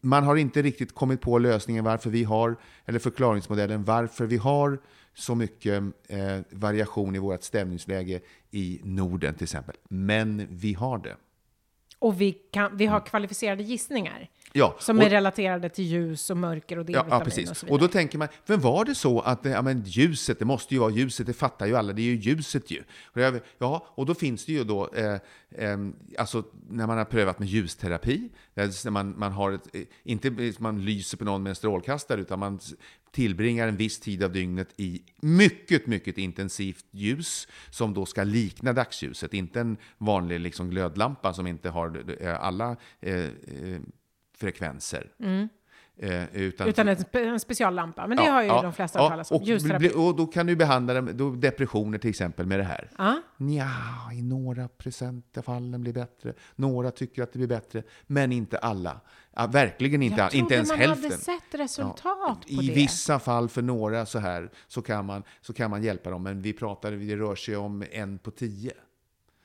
man 0.00 0.24
har 0.24 0.36
inte 0.36 0.62
riktigt 0.62 0.94
kommit 0.94 1.20
på 1.20 1.38
lösningen 1.38 1.84
varför 1.84 2.10
vi 2.10 2.24
har, 2.24 2.56
eller 2.84 2.98
förklaringsmodellen 2.98 3.84
varför 3.84 4.26
vi 4.26 4.36
har 4.36 4.78
så 5.14 5.34
mycket 5.34 5.82
eh, 6.08 6.38
variation 6.50 7.14
i 7.14 7.18
vårt 7.18 7.42
stämningsläge 7.42 8.20
i 8.50 8.80
Norden 8.84 9.34
till 9.34 9.44
exempel. 9.44 9.76
Men 9.88 10.46
vi 10.50 10.74
har 10.74 10.98
det. 10.98 11.16
Och 12.04 12.20
vi, 12.20 12.32
kan, 12.32 12.76
vi 12.76 12.86
har 12.86 13.00
kvalificerade 13.00 13.62
gissningar 13.62 14.28
Ja, 14.52 14.76
som 14.78 14.98
och- 14.98 15.04
är 15.04 15.10
relaterade 15.10 15.68
till 15.68 15.84
ljus 15.84 16.30
och 16.30 16.36
mörker 16.36 16.78
och 16.78 16.82
Ja, 16.82 16.84
D-vitamin 16.86 17.10
ja, 17.18 17.20
precis. 17.24 17.50
och 17.50 17.56
så 17.56 17.66
Och, 17.66 17.70
vidare. 17.72 17.88
då 17.88 17.92
tänker 17.92 18.18
man, 18.18 18.28
men 18.46 18.60
var 18.60 18.84
det 18.84 18.94
så 18.94 19.20
att 19.20 19.44
ja, 19.44 19.62
men 19.62 19.82
ljuset, 19.86 20.38
det 20.38 20.44
måste 20.44 20.74
ju 20.74 20.80
vara 20.80 20.90
ljuset, 20.90 21.26
det 21.26 21.32
fattar 21.32 21.66
ju 21.66 21.76
alla, 21.76 21.92
det 21.92 22.02
är 22.02 22.04
ju 22.04 22.16
ljuset 22.16 22.70
ju. 22.70 22.82
Och 23.04 23.20
ja, 23.58 23.86
och 23.88 24.06
då 24.06 24.14
finns 24.14 24.44
det 24.46 24.52
ju 24.52 24.64
då, 24.64 24.88
eh, 24.94 25.12
eh, 25.50 25.78
alltså 26.18 26.44
när 26.70 26.86
man 26.86 26.98
har 26.98 27.04
prövat 27.04 27.38
med 27.38 27.48
ljusterapi, 27.48 28.28
där 28.54 28.90
man, 28.90 29.18
man 29.18 29.32
har 29.32 29.52
ett, 29.52 29.74
eh, 29.74 29.82
inte 30.02 30.52
man 30.58 30.84
lyser 30.84 31.16
på 31.16 31.24
någon 31.24 31.42
med 31.42 31.50
en 31.50 31.56
strålkastare, 31.56 32.20
utan 32.20 32.38
man 32.38 32.60
tillbringar 33.14 33.68
en 33.68 33.76
viss 33.76 34.00
tid 34.00 34.22
av 34.22 34.32
dygnet 34.32 34.68
i 34.76 35.02
mycket, 35.20 35.86
mycket 35.86 36.18
intensivt 36.18 36.86
ljus 36.90 37.48
som 37.70 37.94
då 37.94 38.06
ska 38.06 38.24
likna 38.24 38.72
dagsljuset, 38.72 39.34
inte 39.34 39.60
en 39.60 39.76
vanlig 39.98 40.40
liksom, 40.40 40.70
glödlampa 40.70 41.32
som 41.32 41.46
inte 41.46 41.70
har 41.70 42.16
eh, 42.20 42.44
alla 42.44 42.76
eh, 43.00 43.14
eh 43.14 43.80
frekvenser. 44.36 45.12
frekvenser. 45.18 45.48
Eh, 45.98 46.36
utan, 46.36 46.68
Utan 46.68 46.88
en, 46.88 46.96
spe, 46.96 47.24
en 47.24 47.40
speciallampa. 47.40 48.06
Men 48.06 48.16
det 48.16 48.24
Ja, 48.24 48.32
har 48.32 48.42
ju 48.42 48.48
ja, 48.48 48.62
de 48.62 48.72
flesta 48.72 48.98
ja, 48.98 49.02
hört 49.02 49.10
talas 49.10 49.30
om. 49.30 49.36
och, 50.00 50.06
och 50.08 50.16
då 50.16 50.26
kan 50.26 50.46
du 50.46 50.56
behandla 50.56 50.94
dem, 50.94 51.10
då 51.14 51.30
depressioner 51.30 51.98
till 51.98 52.10
exempel 52.10 52.46
med 52.46 52.58
det 52.58 52.64
här. 52.64 52.90
Ja. 52.98 53.20
Nja, 53.36 53.70
i 54.12 54.22
några 54.22 54.68
procent 54.68 55.38
av 55.38 55.42
fallen 55.42 55.80
blir 55.80 55.92
bättre. 55.92 56.32
Några 56.56 56.90
tycker 56.90 57.22
att 57.22 57.32
det 57.32 57.38
blir 57.38 57.48
bättre, 57.48 57.82
men 58.06 58.32
inte 58.32 58.58
alla. 58.58 59.00
Ja, 59.36 59.46
verkligen 59.46 60.02
inte, 60.02 60.16
Jag 60.16 60.24
alla, 60.24 60.32
inte 60.34 60.38
trodde 60.40 60.54
ens 60.54 60.68
man 60.68 60.78
hälften. 60.78 61.10
hade 61.10 61.22
sett 61.22 61.54
resultat 61.60 62.00
Ja, 62.46 62.56
på 62.56 62.62
I 62.62 62.66
det. 62.66 62.74
vissa 62.74 63.18
fall 63.18 63.48
för 63.48 63.62
några 63.62 64.06
så 64.06 64.18
här 64.18 64.50
så 64.66 64.82
kan, 64.82 65.06
man, 65.06 65.22
så 65.40 65.52
kan 65.52 65.70
man 65.70 65.82
hjälpa 65.82 66.10
dem, 66.10 66.22
men 66.22 66.42
vi 66.42 66.52
pratar, 66.52 66.92
det 66.92 67.16
rör 67.16 67.34
sig 67.34 67.56
om 67.56 67.84
en 67.92 68.18
på 68.18 68.30
tio. 68.30 68.72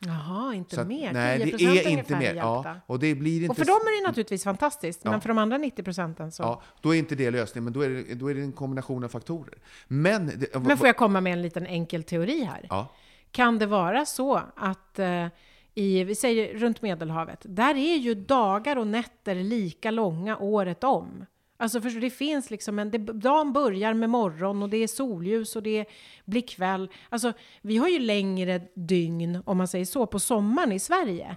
Jaha, 0.06 0.54
inte 0.56 0.76
Så 0.76 0.82
att, 0.82 0.88
mer. 0.88 1.14
nej, 1.14 1.40
10% 1.40 1.58
det 1.58 1.86
är 1.86 1.90
inte 1.90 2.16
mer. 2.16 2.36
Ja, 2.36 2.76
och 2.86 3.00
det 3.00 3.16
blir 3.16 3.42
inte 3.42 3.52
Och 3.52 3.58
för 3.58 3.66
dem 3.66 3.76
är 3.76 4.02
det 4.02 4.08
naturligtvis 4.08 4.44
fantastiskt, 4.44 5.02
Ja. 5.04 5.12
men 5.12 5.22
för 5.22 5.28
de 5.30 5.38
andra 5.38 5.58
90 5.58 5.84
procenten 5.84 6.32
så... 6.32 6.44
Ja, 6.44 6.62
då 6.82 6.96
är 6.96 7.00
inte 7.00 7.16
det 7.16 7.32
lösningen, 7.32 7.64
men 7.64 7.74
då 7.74 7.82
är 7.82 7.90
det, 7.90 8.16
då 8.16 8.30
är 8.30 8.36
det 8.36 8.42
en 8.42 8.52
kombination 8.52 9.04
av 9.04 9.08
faktorer. 9.10 9.58
Men... 9.88 10.32
Det, 10.36 10.60
Men 10.60 10.78
får 10.78 10.88
jag 10.88 10.98
komma 10.98 11.22
med 11.22 11.34
en 11.34 11.42
liten 11.42 11.66
enkel 11.66 12.04
teori 12.04 12.44
här? 12.44 12.66
Ja. 12.70 12.88
Kan 13.32 13.60
det 13.60 13.66
vara 13.66 14.06
så 14.06 14.42
att 14.56 15.00
eh, 15.00 15.28
i, 15.76 16.04
vi 16.04 16.16
säger 16.16 16.58
runt 16.58 16.82
Medelhavet, 16.82 17.40
där 17.44 17.76
är 17.76 17.96
ju 17.96 18.16
dagar 18.16 18.76
och 18.76 18.88
nätter 18.88 19.36
lika 19.36 19.92
långa 19.92 20.38
året 20.38 20.84
om. 20.84 21.26
Alltså 21.62 21.82
för 21.82 21.90
det 22.02 22.10
finns 22.10 22.50
liksom 22.52 22.80
en, 22.80 22.92
det, 22.92 22.98
dagen 22.98 23.54
börjar 23.54 23.94
med 23.94 24.10
morgon 24.10 24.64
och 24.64 24.70
det 24.70 24.78
är 24.78 24.88
solljus 24.88 25.56
och 25.56 25.64
det 25.64 25.86
blir 26.26 26.42
kväll. 26.42 26.90
Alltså 27.10 27.34
vi 27.62 27.78
har 27.78 27.88
ju 27.88 28.00
längre 28.00 28.62
dygn, 28.76 29.42
om 29.46 29.58
man 29.58 29.68
säger 29.68 29.86
så, 29.86 30.06
på 30.08 30.20
sommaren 30.20 30.72
i 30.72 30.80
Sverige. 30.80 31.36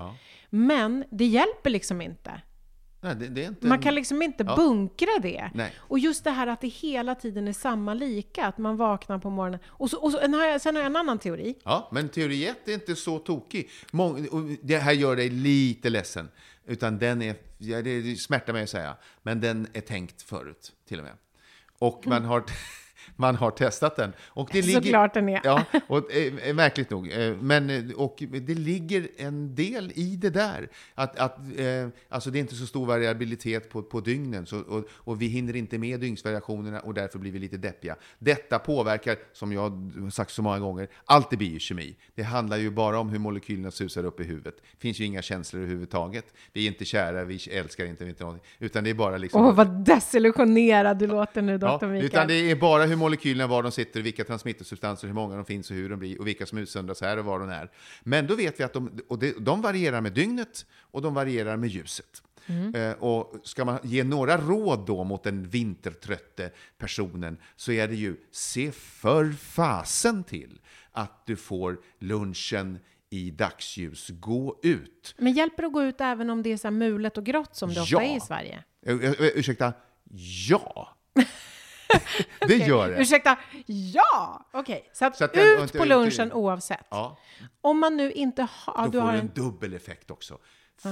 Men 0.50 1.05
det 1.11 1.25
hjälper 1.25 1.71
liksom 1.71 2.00
inte. 2.00 2.41
Nej, 3.05 3.14
det, 3.17 3.29
det 3.29 3.45
är 3.45 3.49
inte 3.49 3.67
Man 3.67 3.79
en- 3.79 3.83
kan 3.83 3.95
liksom 3.95 4.23
inte 4.23 4.45
Ja. 4.49 4.57
bunkra 4.57 5.09
det. 5.23 5.50
Nej. 5.55 5.73
Och 5.79 5.99
just 5.99 6.25
det 6.25 6.31
här 6.31 6.47
att 6.47 6.61
det 6.61 6.69
hela 6.69 7.14
tiden 7.14 7.49
är 7.49 7.52
samma 7.52 7.95
lika, 7.95 8.47
att 8.47 8.59
man 8.59 8.76
vaknar 8.76 9.19
på 9.19 9.31
morgonen. 9.31 9.61
Och, 9.67 9.91
så, 9.91 9.99
och 10.00 10.12
så, 10.12 10.19
en, 10.19 10.35
har 10.35 10.45
jag- 10.47 10.61
sen 10.61 10.76
har 10.76 10.83
jag 10.83 10.91
en 10.91 10.97
annan 10.97 11.19
teori. 11.19 11.55
Ja, 11.64 11.88
men 11.93 12.09
teori 12.09 12.47
1 12.47 12.69
är 12.69 12.75
inte 12.75 12.97
så 12.97 13.19
tokig. 13.19 13.71
Mång, 13.93 14.26
det 14.62 14.76
här 14.79 14.93
gör 14.93 15.17
dig 15.17 15.31
lite 15.31 15.91
ledsen. 15.91 16.29
Utan 16.66 16.99
den 16.99 17.23
är, 17.23 17.37
ja, 17.59 17.83
det 17.83 18.16
smärtar 18.16 18.52
mig 18.52 18.62
att 18.62 18.71
säga, 18.71 18.97
men 19.23 19.40
den 19.40 19.69
är 19.73 19.81
tänkt 19.81 20.23
förut 20.23 20.73
till 20.88 20.99
och 20.99 21.04
med. 21.04 21.14
Och 21.78 22.07
man 22.07 22.25
har, 22.25 22.45
man 23.16 23.37
har 23.37 23.50
testat 23.50 23.97
den. 23.97 24.12
Och 24.26 24.49
det 24.52 24.62
ligger, 24.62 24.81
Såklart 24.81 25.14
den 25.14 25.28
är. 25.28 25.40
Ja, 25.45 25.64
och, 25.87 26.12
eh, 26.12 26.54
märkligt 26.54 26.90
nog. 26.90 27.12
Eh, 27.12 27.37
men, 27.40 27.71
eh, 27.71 27.95
och 27.97 28.23
det 28.31 28.54
ligger 28.54 29.09
en 29.16 29.54
del 29.54 29.92
i 29.95 30.16
det 30.16 30.31
där. 30.31 30.69
Att, 30.95 31.19
att, 31.19 31.38
eh, 31.38 31.88
alltså 32.09 32.31
det 32.31 32.38
är 32.38 32.40
inte 32.40 32.54
så 32.54 32.66
stor 32.66 32.87
variabilitet 32.87 33.71
på, 33.71 33.83
på 33.83 34.00
dygnen, 34.00 34.47
så, 34.47 34.61
och, 34.61 34.85
och 34.90 35.23
vi 35.23 35.26
hinner 35.26 35.57
inte 35.57 35.78
med 35.78 36.00
dygnsvariationerna 36.00 36.81
och 36.81 36.95
därför 36.95 37.19
blir 37.19 37.33
vi 37.33 37.38
lite 37.38 37.57
deppiga. 37.57 37.97
Detta 38.19 38.59
påverkar, 38.59 39.16
som 39.33 39.52
jag 39.52 39.61
har 39.61 40.11
sagt 40.11 40.31
så 40.31 40.42
många 40.42 40.59
gånger, 40.59 40.88
allt 41.04 41.33
är 41.33 41.37
biokemi. 41.37 41.97
Det 42.14 42.23
handlar 42.23 42.57
ju 42.57 42.71
bara 42.71 42.99
om 42.99 43.09
hur 43.09 43.19
molekylerna 43.19 43.71
susar 43.71 44.04
upp 44.04 44.21
i 44.21 44.25
huvudet. 44.25 44.54
Det 44.57 44.78
finns 44.81 45.00
ju 45.00 45.04
inga 45.04 45.23
känslor 45.23 45.62
överhuvudtaget. 45.62 46.25
Vi 46.52 46.64
är 46.64 46.69
inte 46.69 46.85
kära, 46.85 47.25
vi 47.25 47.38
älskar 47.50 47.85
inte, 47.85 48.04
inte 48.04 48.23
någonting, 48.25 48.47
utan 48.59 48.85
det 48.85 48.90
är 48.90 48.95
bara 48.95 49.16
liksom... 49.16 49.47
Åh, 49.47 49.54
vad 49.54 49.85
desillusionerad 49.85 50.99
du 50.99 51.07
låter 51.07 51.42
nu, 51.42 51.59
doktor 51.59 51.88
Ja, 51.88 51.92
Mikael. 51.92 52.04
utan 52.07 52.28
det 52.28 52.50
är 52.50 52.57
bara 52.57 52.85
hur 52.85 52.97
molekylerna, 53.02 53.47
var 53.47 53.62
de 53.62 53.73
sitter, 53.73 54.02
vilka 54.02 54.25
transmittersubstanser, 54.25 55.06
hur 55.06 55.14
många 55.14 55.37
de 55.37 55.44
finns 55.44 55.71
och 55.71 55.76
hur 55.76 55.88
de 55.90 55.99
blir 55.99 56.21
och 56.21 56.26
vilka 56.26 56.47
som 56.47 56.59
utsöndras 56.59 57.00
här 57.00 57.18
och 57.18 57.25
var 57.25 57.38
de 57.38 57.49
är. 57.49 57.71
Men 58.02 58.26
då 58.26 58.35
vet 58.35 58.61
vi 58.61 58.64
att 58.64 58.73
de, 58.73 59.00
och 59.09 59.18
det, 59.18 59.35
de 59.38 59.62
varierar 59.62 60.00
med 60.00 60.12
dygnet 60.12 60.66
och 60.80 61.02
de 61.02 61.14
varierar 61.14 61.56
med 61.56 61.68
ljuset. 61.68 62.23
Eh, 62.75 62.92
och 62.92 63.35
ska 63.44 63.64
man 63.64 63.78
ge 63.82 64.04
några 64.04 64.37
råd 64.38 64.87
då 64.87 65.04
mot 65.04 65.23
den 65.23 65.49
vintertrötte 65.49 66.50
personen 66.78 67.37
så 67.56 67.73
är 67.73 67.88
det 67.88 67.94
ju 67.94 68.16
se 68.30 68.73
för 68.73 69.32
fasen 69.32 70.25
till 70.25 70.61
att 70.92 71.26
du 71.26 71.37
får 71.37 71.80
lunchen 71.99 72.78
i 73.11 73.30
dagsljus. 73.30 74.09
Gå 74.11 74.61
ut. 74.62 75.14
Men 75.18 75.32
hjälper 75.32 75.62
det 75.62 75.66
att 75.66 75.73
gå 75.73 75.82
ut 75.82 76.00
även 76.00 76.30
om 76.30 76.42
det 76.42 76.52
är 76.52 76.56
så 76.56 76.71
mulet 76.71 77.18
och 77.18 77.25
grått 77.25 77.56
som 77.56 77.75
det 77.75 77.80
ofta 77.80 77.94
Ja. 77.94 78.02
är 78.02 78.16
i 78.16 78.21
Sverige? 78.21 78.64
Uh, 78.88 79.12
ursäkta? 79.18 79.73
Ja! 80.49 80.97
det 82.49 82.57
gör 82.57 82.91
det. 82.91 83.01
Ursäkta, 83.03 83.39
ja! 83.67 84.47
Okej, 84.53 84.91
så, 84.93 85.05
att 85.05 85.17
Så 85.17 85.25
att 85.25 85.35
den- 85.35 85.47
ut 85.57 85.61
inte- 85.63 85.79
på 85.79 85.85
inte- 85.85 85.95
lunchen 85.97 86.33
oavsett. 86.33 86.87
Ja. 86.91 87.19
Om 87.61 87.79
man 87.79 87.97
nu 87.97 88.13
inte 88.13 88.43
har... 88.51 88.85
Då 88.85 88.91
du 88.91 88.99
får 88.99 89.01
har 89.07 89.13
du 89.13 89.19
en, 89.19 89.25
en 89.27 89.35
dubbel 89.35 89.75
effekt 89.75 90.11
också. 90.11 90.39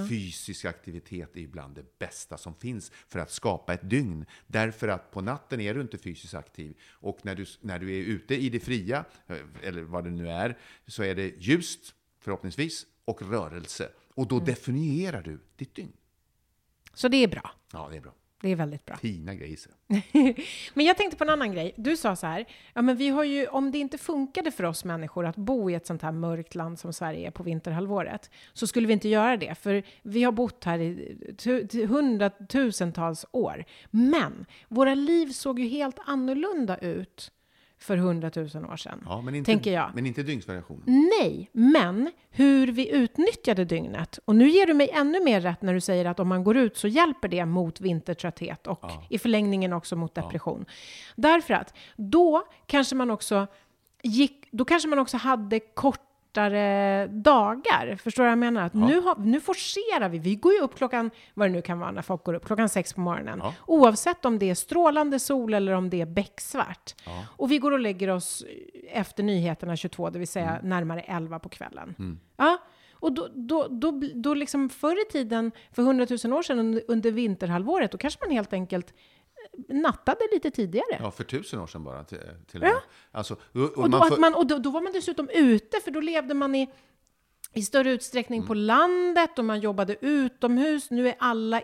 Fysisk 0.08 0.64
aktivitet 0.64 1.36
är 1.36 1.40
ibland 1.40 1.74
det 1.74 1.98
bästa 1.98 2.38
som 2.38 2.54
finns 2.54 2.92
för 3.08 3.18
att 3.18 3.30
skapa 3.30 3.74
ett 3.74 3.90
dygn. 3.90 4.26
Därför 4.46 4.88
att 4.88 5.10
på 5.10 5.20
natten 5.20 5.60
är 5.60 5.74
du 5.74 5.80
inte 5.80 5.98
fysiskt 5.98 6.34
aktiv. 6.34 6.76
Och 6.90 7.18
när 7.22 7.34
du, 7.34 7.46
när 7.60 7.78
du 7.78 7.90
är 7.96 8.02
ute 8.02 8.34
i 8.34 8.48
det 8.48 8.60
fria, 8.60 9.04
eh, 9.26 9.36
eller 9.62 9.82
vad 9.82 10.04
det 10.04 10.10
nu 10.10 10.30
är, 10.30 10.58
så 10.86 11.02
är 11.02 11.14
det 11.14 11.26
ljust, 11.38 11.94
förhoppningsvis, 12.20 12.86
och 13.04 13.22
rörelse. 13.22 13.88
Och 14.14 14.28
då 14.28 14.40
definierar 14.40 15.22
du 15.22 15.40
ditt 15.56 15.74
dygn. 15.74 15.92
så 16.94 17.08
det 17.08 17.16
är 17.16 17.28
bra. 17.28 17.50
Ja, 17.72 17.88
det 17.90 17.96
är 17.96 18.00
bra. 18.00 18.12
Det 18.42 18.48
är 18.48 18.56
väldigt 18.56 18.84
bra. 18.86 18.96
Fina 18.96 19.34
grejer. 19.34 19.58
Men 20.74 20.86
jag 20.86 20.96
tänkte 20.96 21.16
på 21.16 21.24
en 21.24 21.30
annan 21.30 21.52
grej. 21.52 21.74
Du 21.76 21.96
sa 21.96 22.16
så 22.16 22.26
här, 22.26 22.44
ja 22.74 22.82
men 22.82 22.96
vi 22.96 23.08
har 23.08 23.24
ju, 23.24 23.46
om 23.46 23.70
det 23.70 23.78
inte 23.78 23.98
funkade 23.98 24.50
för 24.50 24.64
oss 24.64 24.84
människor 24.84 25.26
att 25.26 25.36
bo 25.36 25.70
i 25.70 25.74
ett 25.74 25.86
sånt 25.86 26.02
här 26.02 26.12
mörkt 26.12 26.54
land 26.54 26.78
som 26.78 26.92
Sverige 26.92 27.30
på 27.30 27.42
vinterhalvåret, 27.42 28.30
så 28.52 28.66
skulle 28.66 28.86
vi 28.86 28.92
inte 28.92 29.08
göra 29.08 29.36
det, 29.36 29.54
för 29.54 29.82
vi 30.02 30.22
har 30.22 30.32
bott 30.32 30.64
här 30.64 30.78
i 30.78 31.16
tu- 31.38 31.66
tu- 31.68 31.86
hundratusentals 31.86 33.26
år. 33.32 33.64
Men 33.90 34.46
våra 34.68 34.94
liv 34.94 35.26
såg 35.26 35.58
ju 35.60 35.68
helt 35.68 35.96
annorlunda 36.06 36.78
ut 36.78 37.32
för 37.80 37.96
hundratusen 37.96 38.64
år 38.64 38.76
sedan, 38.76 39.02
Ja, 39.06 39.20
men 39.20 39.34
inte, 39.34 39.50
tänker 39.50 39.72
jag. 39.72 39.90
Men 39.94 40.06
inte 40.06 40.22
dygnsvariationen. 40.22 40.82
Nej, 40.86 41.50
men 41.52 42.10
hur 42.30 42.66
vi 42.66 42.90
utnyttjade 42.90 43.64
dygnet. 43.64 44.18
Och 44.24 44.36
nu 44.36 44.48
ger 44.48 44.66
du 44.66 44.74
mig 44.74 44.90
ännu 44.92 45.24
mer 45.24 45.40
rätt 45.40 45.62
när 45.62 45.74
du 45.74 45.80
säger 45.80 46.04
att 46.04 46.20
om 46.20 46.28
man 46.28 46.44
går 46.44 46.56
ut 46.56 46.76
så 46.76 46.88
hjälper 46.88 47.28
det 47.28 47.44
mot 47.44 47.80
vintertrötthet 47.80 48.66
och 48.66 48.84
i 49.10 49.18
förlängningen 49.18 49.72
också 49.72 49.96
mot 49.96 50.14
depression. 50.14 50.64
Därför 51.16 51.54
att 51.54 51.74
då 51.96 52.42
kanske 52.66 52.94
man 52.94 53.10
också 53.10 53.46
gick, 54.02 54.48
då 54.50 54.64
kanske 54.64 54.88
man 54.88 54.98
också 54.98 55.16
hade 55.16 55.60
kortare 56.34 57.06
dagar. 57.06 57.96
Förstår 57.96 58.22
du 58.22 58.26
vad 58.26 58.30
jag 58.32 58.38
menar? 58.38 58.62
Att 58.66 58.74
nu, 58.74 59.00
har, 59.00 59.16
nu 59.18 59.40
forcerar 59.40 60.08
vi. 60.08 60.18
Vi 60.18 60.34
går 60.34 60.52
ju 60.52 60.60
upp 60.60 60.74
klockan, 60.76 61.10
vad 61.34 61.48
det 61.48 61.52
nu 61.52 61.62
kan 61.62 61.78
vara 61.78 61.90
när 61.90 62.02
folk 62.02 62.24
går 62.24 62.34
upp, 62.34 62.44
klockan 62.46 62.68
sex 62.68 62.92
på 62.92 63.00
morgonen. 63.00 63.40
Ja. 63.42 63.54
Oavsett 63.66 64.24
om 64.24 64.38
det 64.38 64.50
är 64.50 64.54
strålande 64.54 65.18
sol 65.18 65.54
eller 65.54 65.72
om 65.72 65.90
det 65.90 66.00
är 66.00 66.06
becksvart. 66.06 66.94
Och 67.36 67.50
vi 67.50 67.58
går 67.58 67.72
och 67.72 67.78
lägger 67.80 68.08
oss 68.10 68.44
efter 68.92 69.22
nyheterna 69.22 69.76
22, 69.76 70.10
det 70.10 70.18
vill 70.18 70.28
säga 70.28 70.50
Mm. 70.50 70.68
närmare 70.68 71.00
11 71.00 71.38
på 71.38 71.48
kvällen. 71.48 72.18
Ja, 72.36 72.58
och 72.92 73.12
då, 73.12 73.28
då, 73.34 73.66
då, 73.70 74.00
då 74.14 74.34
liksom 74.34 74.68
förr 74.68 75.02
i 75.08 75.12
tiden, 75.12 75.52
för 75.72 75.82
hundratusen 75.82 76.32
år 76.32 76.42
sedan 76.42 76.58
under, 76.58 76.82
under 76.88 77.10
vinterhalvåret, 77.10 77.92
då 77.92 77.98
kanske 77.98 78.20
man 78.26 78.30
helt 78.30 78.52
enkelt 78.52 78.94
nattade 79.68 80.20
lite 80.32 80.50
tidigare. 80.50 80.96
Ja, 80.98 81.10
för 81.10 81.24
tusen 81.24 81.60
år 81.60 81.66
sedan 81.66 81.84
bara 81.84 82.04
till, 82.04 82.18
till 82.50 82.60
och 82.62 82.68
med. 82.68 82.80
Alltså, 83.12 83.34
och, 83.34 83.60
och 83.60 83.78
Och, 83.78 83.90
då, 83.90 83.98
att 83.98 84.18
man, 84.18 84.34
och 84.34 84.46
då, 84.46 84.58
då 84.58 84.70
var 84.70 84.80
man 84.80 84.92
dessutom 84.92 85.28
ute, 85.34 85.80
för 85.80 85.90
då 85.90 86.00
levde 86.00 86.34
man 86.34 86.54
i, 86.54 86.70
i 87.54 87.62
större 87.62 87.90
utsträckning 87.90 88.38
Mm. 88.38 88.48
på 88.48 88.54
landet 88.54 89.38
och 89.38 89.44
man 89.44 89.60
jobbade 89.60 89.96
utomhus. 90.00 90.90
Nu 90.90 91.08
är 91.08 91.14
alla 91.18 91.60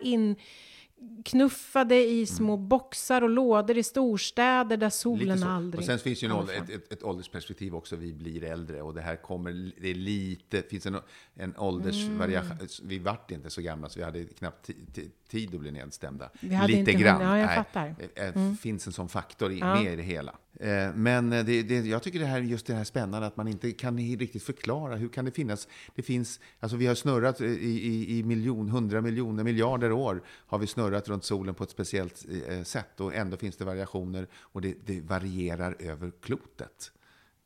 knuffade 1.25 2.05
i 2.05 2.27
små 2.27 2.57
boxar 2.57 3.23
och 3.23 3.29
lådor 3.31 3.79
i 3.79 3.83
storstäder 3.83 4.77
där 4.77 4.91
solen 4.91 5.43
aldrig 5.43 5.79
Och 5.79 5.85
sen 5.87 5.99
finns 5.99 6.23
ju 6.23 6.27
en 6.27 6.33
ålder, 6.33 6.55
ett, 6.55 6.71
ett, 6.71 6.93
ett 6.93 7.03
åldersperspektiv 7.03 7.75
också. 7.75 7.97
Vi 7.97 8.13
blir 8.13 8.45
äldre 8.45 8.83
och 8.83 8.95
det 8.95 9.01
här 9.01 9.17
kommer, 9.17 9.73
det 9.81 9.89
är 9.91 9.95
lite, 9.95 10.63
finns 10.63 10.87
en, 10.87 10.97
en 11.35 11.57
åldersvariation. 11.57 12.53
Mm. 12.53 12.67
Vi 12.83 12.99
vart 12.99 13.31
inte 13.31 13.51
så 13.51 13.61
gamla 13.63 13.89
så 13.89 13.99
vi 13.99 14.05
hade 14.05 14.25
knappt 14.25 14.69
ti- 14.69 14.75
ti- 14.95 15.11
tid 15.29 15.55
att 15.55 15.61
bli 15.61 15.71
nedstämda. 15.71 16.31
Vi 16.41 16.55
hade 16.55 16.69
lite 16.69 16.79
inte 16.81 16.93
grann. 16.93 17.21
ja, 17.23 17.39
jag 17.39 17.55
fattar. 17.55 17.95
Mm. 18.17 18.57
finns 18.57 18.87
en 18.87 18.93
sån 18.93 19.09
faktor 19.09 19.53
i, 19.53 19.59
Ja. 19.59 19.75
med 19.75 19.93
i 19.93 19.97
det 19.97 20.03
hela. 20.03 20.35
Eh, 20.61 20.95
Men 20.95 21.33
eh, 21.33 21.45
det, 21.45 21.63
det, 21.63 21.87
jag 21.87 22.03
tycker 22.03 22.19
det 22.19 22.27
här, 22.27 22.41
just 22.41 22.67
det 22.67 22.75
här 22.75 22.85
spännande 22.85 23.27
att 23.27 23.37
man 23.37 23.49
inte 23.49 23.73
kan 23.73 23.99
riktigt 23.99 24.43
förklara. 24.43 24.97
Hur 24.97 25.09
kan 25.09 25.25
det 25.25 25.31
finnas? 25.31 25.69
Det 25.95 26.03
finns, 26.03 26.41
alltså 26.61 26.77
vi 26.77 26.87
har 26.87 26.95
snurrat 26.95 27.41
i, 27.41 27.45
i, 27.45 28.19
i 28.19 28.23
miljon, 28.23 28.69
hundra 28.69 29.01
miljoner, 29.01 29.45
miljarder 29.45 29.93
år 29.93 30.23
har 30.47 30.59
vi 30.59 30.67
snurrat 30.67 31.09
runt 31.09 31.25
solen 31.25 31.55
på 31.55 31.65
ett 31.65 31.71
speciellt 31.71 32.27
eh, 32.49 32.63
sätt 32.63 33.01
och 33.01 33.15
ändå 33.15 33.37
finns 33.37 33.57
det 33.57 33.65
variationer 33.65 34.27
och 34.35 34.61
det, 34.61 34.87
det 34.87 35.01
varierar 35.01 35.77
över 35.79 36.13
klotet. 36.23 36.93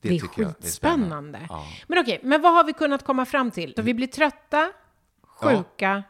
Det 0.00 0.08
är 0.08 0.20
tycker 0.20 0.42
jag 0.42 0.56
skitspännande. 0.56 1.46
Ja. 1.48 1.66
Men 1.88 1.98
okej, 1.98 2.20
men 2.22 2.42
vad 2.42 2.52
har 2.52 2.64
vi 2.64 2.72
kunnat 2.72 3.04
komma 3.04 3.24
fram 3.26 3.50
till? 3.50 3.74
Så 3.76 3.82
vi 3.82 3.94
blir 3.94 4.06
trötta, 4.06 4.72
sjuka 5.22 6.02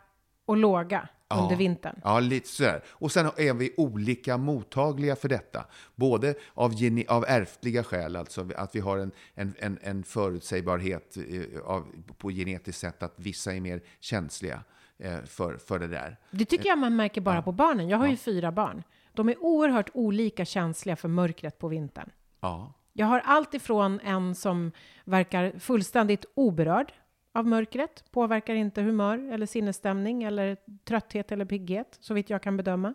och 0.45 0.57
låga 0.57 1.09
under 1.39 1.57
vintern. 1.57 2.01
Ja, 2.05 2.21
lite 2.21 2.49
sådär. 2.49 2.85
Och 2.89 3.13
sen 3.13 3.27
är 3.37 3.55
vi 3.55 3.75
olika 3.77 4.37
mottagliga 4.37 5.17
för 5.17 5.29
detta. 5.29 5.65
Både 5.95 6.35
av, 6.55 6.73
av 7.09 7.25
ärftliga 7.29 7.85
skäl, 7.85 8.17
alltså 8.17 8.49
att 8.57 8.75
vi 8.75 8.81
har 8.81 8.99
en, 8.99 9.13
en, 9.35 9.55
en, 9.59 9.79
en 9.83 10.03
förutsägbarhet 10.03 11.17
eh, 11.17 11.61
av, 11.65 11.87
på 12.19 12.31
genetiskt 12.31 12.81
sätt, 12.81 13.03
att 13.03 13.15
vissa 13.17 13.55
är 13.55 13.61
mer 13.61 13.83
känsliga 14.01 14.63
eh, 14.99 15.23
för, 15.23 15.57
för 15.57 15.79
det 15.79 15.89
där. 15.89 16.17
Det 16.31 16.45
tycker 16.45 16.69
jag 16.69 16.79
man 16.79 16.97
märker 16.97 17.21
bara 17.21 17.43
på 17.43 17.53
barnen. 17.53 17.89
Jag 17.89 17.99
har 17.99 18.09
ju 18.09 18.17
fyra 18.17 18.53
barn. 18.53 18.83
De 19.13 19.29
är 19.29 19.43
oerhört 19.43 19.91
olika 19.95 20.45
känsliga 20.45 20.97
för 20.97 21.09
mörkret 21.09 21.59
på 21.59 21.69
vintern. 21.69 22.11
Ja. 22.41 22.73
Jag 22.93 23.07
har 23.07 23.21
allt 23.21 23.55
ifrån 23.55 24.01
en 24.01 24.35
som 24.35 24.73
verkar 25.05 25.59
fullständigt 25.59 26.25
oberörd 26.35 26.93
av 27.33 27.47
mörkret, 27.47 28.05
påverkar 28.11 28.55
inte 28.55 28.83
humör 28.83 29.33
eller 29.33 29.47
sinnesstämning 29.47 30.23
eller 30.23 30.57
trötthet 30.85 31.33
eller 31.33 31.45
pigghet, 31.45 31.99
så 32.01 32.15
vitt 32.15 32.31
jag 32.31 32.43
kan 32.43 32.57
bedöma, 32.57 32.95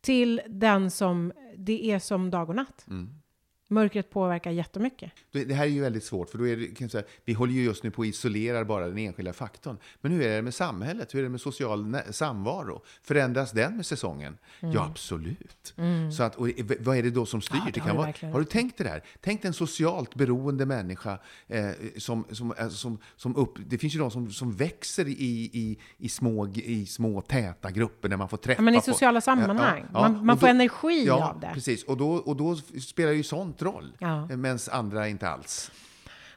till 0.00 0.40
den 0.46 0.90
som 0.90 1.32
det 1.56 1.90
är 1.90 1.98
som 1.98 2.30
dag 2.30 2.48
och 2.48 2.56
natt. 2.56 2.86
Mm. 2.88 3.19
Mörkret 3.70 4.10
påverkar 4.10 4.50
jättemycket. 4.50 5.12
Det 5.32 5.54
här 5.54 5.64
är 5.64 5.68
ju 5.68 5.80
väldigt 5.80 6.04
svårt, 6.04 6.30
för 6.30 6.38
då 6.38 6.48
är 6.48 6.56
det, 6.56 6.66
kan 6.66 6.88
säga, 6.88 7.04
vi 7.24 7.32
håller 7.32 7.52
ju 7.52 7.64
just 7.64 7.82
nu 7.84 7.90
på 7.90 8.02
att 8.02 8.08
isolera 8.08 8.64
bara 8.64 8.86
den 8.88 8.98
enskilda 8.98 9.32
faktorn. 9.32 9.78
Men 10.00 10.12
hur 10.12 10.22
är 10.22 10.36
det 10.36 10.42
med 10.42 10.54
samhället? 10.54 11.14
Hur 11.14 11.18
är 11.18 11.22
det 11.22 11.28
med 11.28 11.40
social 11.40 11.96
samvaro? 12.10 12.82
Förändras 13.02 13.52
den 13.52 13.76
med 13.76 13.86
säsongen? 13.86 14.38
Ja, 14.60 14.86
absolut. 14.90 15.74
Så 16.16 16.22
att, 16.22 16.36
och 16.36 16.48
vad 16.80 16.96
är 16.96 17.02
det 17.02 17.10
då 17.10 17.26
som 17.26 17.40
styr? 17.40 17.56
Mm. 17.56 17.66
Ja, 17.66 17.72
det 17.74 17.80
det 17.80 17.86
kan 17.86 17.96
vara, 17.96 18.32
har 18.32 18.38
du 18.38 18.44
tänkt 18.44 18.78
det 18.78 18.84
där? 18.84 19.02
Tänk 19.20 19.44
en 19.44 19.52
socialt 19.52 20.14
beroende 20.14 20.66
människa 20.66 21.18
eh, 21.48 21.70
som, 21.98 22.24
som, 22.30 22.52
eh, 22.52 22.68
som, 22.68 22.98
som 23.16 23.36
upp... 23.36 23.58
Det 23.66 23.78
finns 23.78 23.94
ju 23.94 23.98
de 23.98 24.10
som, 24.10 24.30
som 24.30 24.52
växer 24.52 25.08
i, 25.08 25.50
i, 25.52 25.78
i, 25.98 26.08
små, 26.08 26.48
i 26.54 26.86
små 26.86 27.20
täta 27.20 27.70
grupper 27.70 28.08
där 28.08 28.16
man 28.16 28.28
får 28.28 28.36
träffa... 28.36 28.62
Ja, 28.62 28.64
men 28.64 28.74
i 28.74 28.80
sociala 28.82 29.20
sammanhang. 29.20 29.84
Man- 29.92 30.26
man 30.26 30.30
och 30.30 30.40
får 30.40 30.48
energi 30.48 31.04
ja, 31.06 31.30
av 31.30 31.40
det. 31.40 31.50
Precis, 31.54 31.84
och 31.84 31.96
då, 31.96 32.10
och 32.10 32.36
då 32.36 32.56
spelar 32.80 33.12
ju 33.12 33.22
sånt 33.22 33.59
roll. 33.62 33.96
Ja. 33.98 34.26
Medan 34.36 34.58
andra 34.70 35.08
inte 35.08 35.28
alls. 35.28 35.70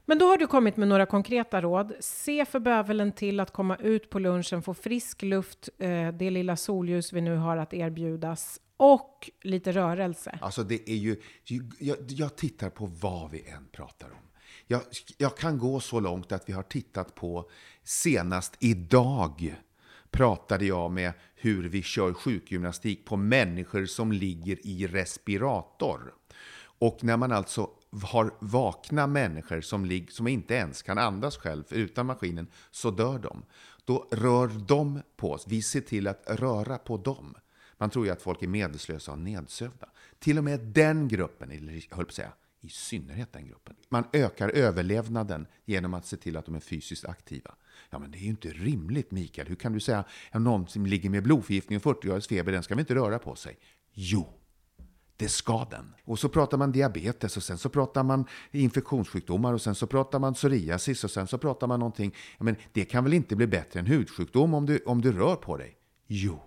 Men 0.06 0.20
då 0.20 0.26
har 0.28 0.38
du 0.38 0.48
kommit 0.48 0.78
med 0.78 0.88
några 0.88 1.06
konkreta 1.06 1.62
råd. 1.62 1.94
Se 2.00 2.46
för 2.46 2.60
bövelen 2.60 3.12
till 3.12 3.40
att 3.40 3.52
komma 3.52 3.76
ut 3.76 4.10
på 4.10 4.20
lunchen, 4.20 4.62
få 4.62 4.74
frisk 4.74 5.22
luft, 5.22 5.70
eh, 5.78 6.08
det 6.08 6.30
lilla 6.30 6.56
solljus 6.56 7.14
vi 7.14 7.22
nu 7.22 7.36
har 7.36 7.58
att 7.58 7.74
erbjudas 7.74 8.60
och 8.78 9.30
lite 9.42 9.72
rörelse. 9.72 10.40
Alltså 10.42 10.64
det 10.64 10.90
är 10.90 10.96
ju- 10.96 11.22
jag, 11.80 11.98
jag 12.08 12.36
tittar 12.36 12.70
på 12.70 12.86
vad 12.86 13.32
vi 13.32 13.48
än 13.50 13.68
pratar 13.72 14.08
om. 14.08 14.18
Jag, 14.68 14.82
jag 15.18 15.38
kan 15.38 15.58
gå 15.58 15.80
så 15.80 16.00
långt 16.00 16.32
att 16.32 16.50
vi 16.50 16.54
har 16.54 16.64
tittat 16.64 17.16
på, 17.16 17.50
senast 17.84 18.58
idag 18.60 19.56
pratade 20.12 20.66
jag 20.66 20.92
med 20.92 21.14
hur 21.36 21.70
vi 21.70 21.82
kör 21.84 22.14
sjukgymnastik 22.14 23.06
på 23.06 23.16
människor 23.18 23.86
som 23.86 24.12
ligger 24.12 24.68
i 24.68 24.88
respirator. 24.88 26.14
Och 26.84 27.04
när 27.04 27.18
man 27.18 27.32
alltså 27.32 27.70
har 28.04 28.34
vakna 28.40 29.08
människor 29.08 29.62
som, 29.62 29.86
lig, 29.86 30.12
som 30.12 30.28
inte 30.28 30.54
ens 30.54 30.82
kan 30.82 30.98
andas 30.98 31.38
själv 31.38 31.64
utan 31.70 32.06
maskinen, 32.06 32.48
så 32.72 32.92
dör 32.92 33.20
de. 33.20 33.44
Då 33.86 34.08
rör 34.12 34.48
de 34.48 35.02
på 35.18 35.32
oss. 35.32 35.46
Vi 35.48 35.62
ser 35.62 35.82
till 35.82 36.08
att 36.08 36.24
röra 36.28 36.78
på 36.78 36.98
dem. 36.98 37.36
Man 37.78 37.90
tror 37.90 38.06
ju 38.06 38.12
att 38.12 38.22
folk 38.22 38.44
är 38.44 38.48
medvetslösa 38.48 39.12
och 39.12 39.18
nedsövda. 39.18 39.90
Till 40.20 40.38
och 40.38 40.44
med 40.44 40.60
den 40.60 41.08
gruppen, 41.08 41.52
eller 41.52 41.96
höll 41.96 42.06
på 42.06 42.10
att 42.10 42.14
säga, 42.14 42.34
i 42.62 42.70
synnerhet 42.70 43.34
den 43.34 43.48
gruppen. 43.48 43.76
Man 43.90 44.04
ökar 44.14 44.50
överlevnaden 44.50 45.48
genom 45.66 45.94
att 45.94 46.06
se 46.06 46.18
till 46.18 46.38
att 46.38 46.46
de 46.46 46.56
är 46.56 46.60
fysiskt 46.60 47.06
aktiva. 47.06 47.56
Ja, 47.90 48.00
men 48.00 48.12
det 48.12 48.18
är 48.18 48.22
ju 48.24 48.30
inte 48.30 48.50
rimligt, 48.50 49.12
Mikael. 49.12 49.48
Hur 49.48 49.56
kan 49.56 49.74
du 49.74 49.80
säga 49.80 50.04
att 50.32 50.42
någon 50.42 50.68
som 50.68 50.86
ligger 50.86 51.10
med 51.10 51.24
blodförgiftning 51.24 51.78
och 51.78 51.84
40 51.84 52.08
graders 52.08 52.28
feber, 52.28 52.52
den 52.52 52.64
ska 52.64 52.76
vi 52.76 52.82
inte 52.82 52.96
röra 52.96 53.20
på 53.20 53.36
sig? 53.36 53.58
Jo, 53.94 54.40
det 55.18 55.30
ska 55.30 55.68
den. 55.72 55.94
Och 56.06 56.20
så 56.20 56.30
pratar 56.30 56.58
man 56.58 56.72
diabetes 56.72 57.38
och 57.38 57.44
sen 57.44 57.58
så 57.58 57.70
pratar 57.70 58.04
man 58.04 58.26
infektionssjukdomar 58.52 59.54
och 59.54 59.62
sen 59.62 59.76
så 59.76 59.88
pratar 59.88 60.20
man 60.20 60.34
psoriasis 60.34 61.04
och 61.04 61.12
sen 61.12 61.28
så 61.28 61.38
pratar 61.38 61.68
man 61.68 61.80
någonting. 61.80 62.16
Men 62.40 62.56
det 62.72 62.86
kan 62.86 63.04
väl 63.04 63.14
inte 63.14 63.36
bli 63.36 63.48
bättre 63.48 63.80
än 63.80 63.86
hudsjukdom 63.86 64.54
om 64.54 64.66
du, 64.66 64.80
om 64.86 65.02
du 65.02 65.12
rör 65.12 65.36
på 65.36 65.58
dig? 65.58 65.78
Jo. 66.08 66.40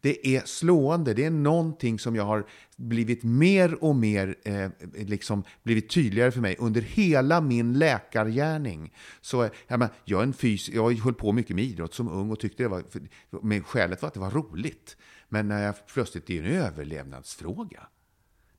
Det 0.00 0.36
är 0.36 0.42
slående. 0.44 1.14
Det 1.14 1.24
är 1.24 1.30
någonting 1.30 1.98
som 1.98 2.16
jag 2.16 2.24
har 2.24 2.46
blivit 2.76 3.24
mer 3.24 3.84
och 3.84 3.96
mer 3.96 4.36
eh, 4.44 4.68
liksom 4.94 5.44
blivit 5.62 5.90
tydligare 5.90 6.30
för 6.30 6.40
mig 6.40 6.56
under 6.58 6.80
hela 6.80 7.40
min 7.40 7.78
läkargärning. 7.78 8.94
Så, 9.20 9.48
jag, 9.66 9.78
men, 9.78 9.88
jag, 10.04 10.20
är 10.20 10.22
en 10.22 10.32
fys 10.32 10.68
jag 10.68 10.92
höll 10.92 11.14
på 11.14 11.32
mycket 11.32 11.56
med 11.56 11.64
idrott 11.64 11.94
som 11.94 12.08
ung 12.08 12.30
och 12.30 12.40
tyckte 12.40 12.62
det 12.62 12.68
var... 12.68 12.82
För, 12.90 13.02
men 13.42 13.62
skälet 13.62 14.02
var 14.02 14.06
att 14.06 14.14
det 14.14 14.20
var 14.20 14.30
roligt. 14.30 14.96
Men 15.28 15.48
när 15.48 15.62
jag 15.62 15.86
plötsligt, 15.86 16.26
det 16.26 16.38
är 16.38 16.42
en 16.42 16.52
överlevnadsfråga. 16.52 17.88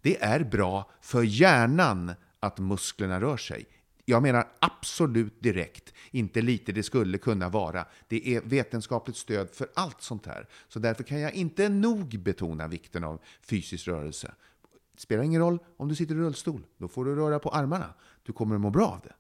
Det 0.01 0.23
är 0.23 0.43
bra 0.43 0.91
för 1.01 1.23
hjärnan 1.23 2.12
att 2.39 2.60
musklerna 2.60 3.21
rör 3.21 3.38
sig. 3.38 3.65
Jag 4.05 4.23
menar 4.23 4.47
absolut 4.60 5.41
direkt, 5.41 5.93
inte 6.12 6.41
lite 6.41 6.71
det 6.71 6.84
skulle 6.84 7.17
kunna 7.17 7.49
vara. 7.49 7.86
Det 8.08 8.36
är 8.36 8.41
vetenskapligt 8.41 9.17
stöd 9.17 9.49
för 9.49 9.67
allt 9.73 10.01
sånt 10.01 10.25
här. 10.25 10.47
Så 10.67 10.79
därför 10.79 11.03
kan 11.03 11.19
jag 11.19 11.34
inte 11.34 11.69
nog 11.69 12.19
betona 12.19 12.67
vikten 12.67 13.03
av 13.03 13.21
fysisk 13.41 13.88
rörelse. 13.88 14.34
Det 14.93 15.01
spelar 15.01 15.23
ingen 15.23 15.41
roll 15.41 15.60
om 15.77 15.88
du 15.88 15.95
sitter 15.95 16.15
i 16.15 16.17
rullstol, 16.17 16.65
då 16.77 16.88
får 16.88 17.05
du 17.05 17.15
röra 17.15 17.39
på 17.39 17.49
armarna. 17.49 17.93
Du 18.23 18.34
kommer 18.34 18.55
att 18.55 18.62
må 18.62 18.69
bra 18.69 18.88
av 18.88 18.99
det. 19.03 19.13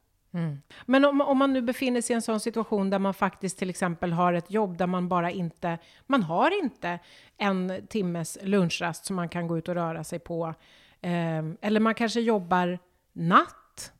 Men 0.85 1.05
om, 1.05 1.21
om 1.21 1.37
man 1.37 1.53
nu 1.53 1.61
befinner 1.61 2.01
sig 2.01 2.13
i 2.13 2.15
en 2.15 2.21
sån 2.21 2.39
situation 2.39 2.89
där 2.89 2.99
man 2.99 3.13
faktiskt 3.13 3.57
till 3.57 3.69
exempel 3.69 4.13
har 4.13 4.33
ett 4.33 4.51
jobb 4.51 4.77
där 4.77 4.87
man 4.87 5.09
bara 5.09 5.31
inte, 5.31 5.77
man 6.07 6.23
har 6.23 6.63
inte 6.63 6.99
en 7.37 7.87
timmes 7.87 8.37
lunchrast 8.41 9.05
som 9.05 9.15
man 9.15 9.29
kan 9.29 9.47
gå 9.47 9.57
ut 9.57 9.67
och 9.67 9.75
röra 9.75 10.03
sig 10.03 10.19
på. 10.19 10.53
Eh, 11.01 11.43
eller 11.61 11.79
man 11.79 11.95
kanske 11.95 12.19
jobbar 12.19 12.79
natt 13.13 13.91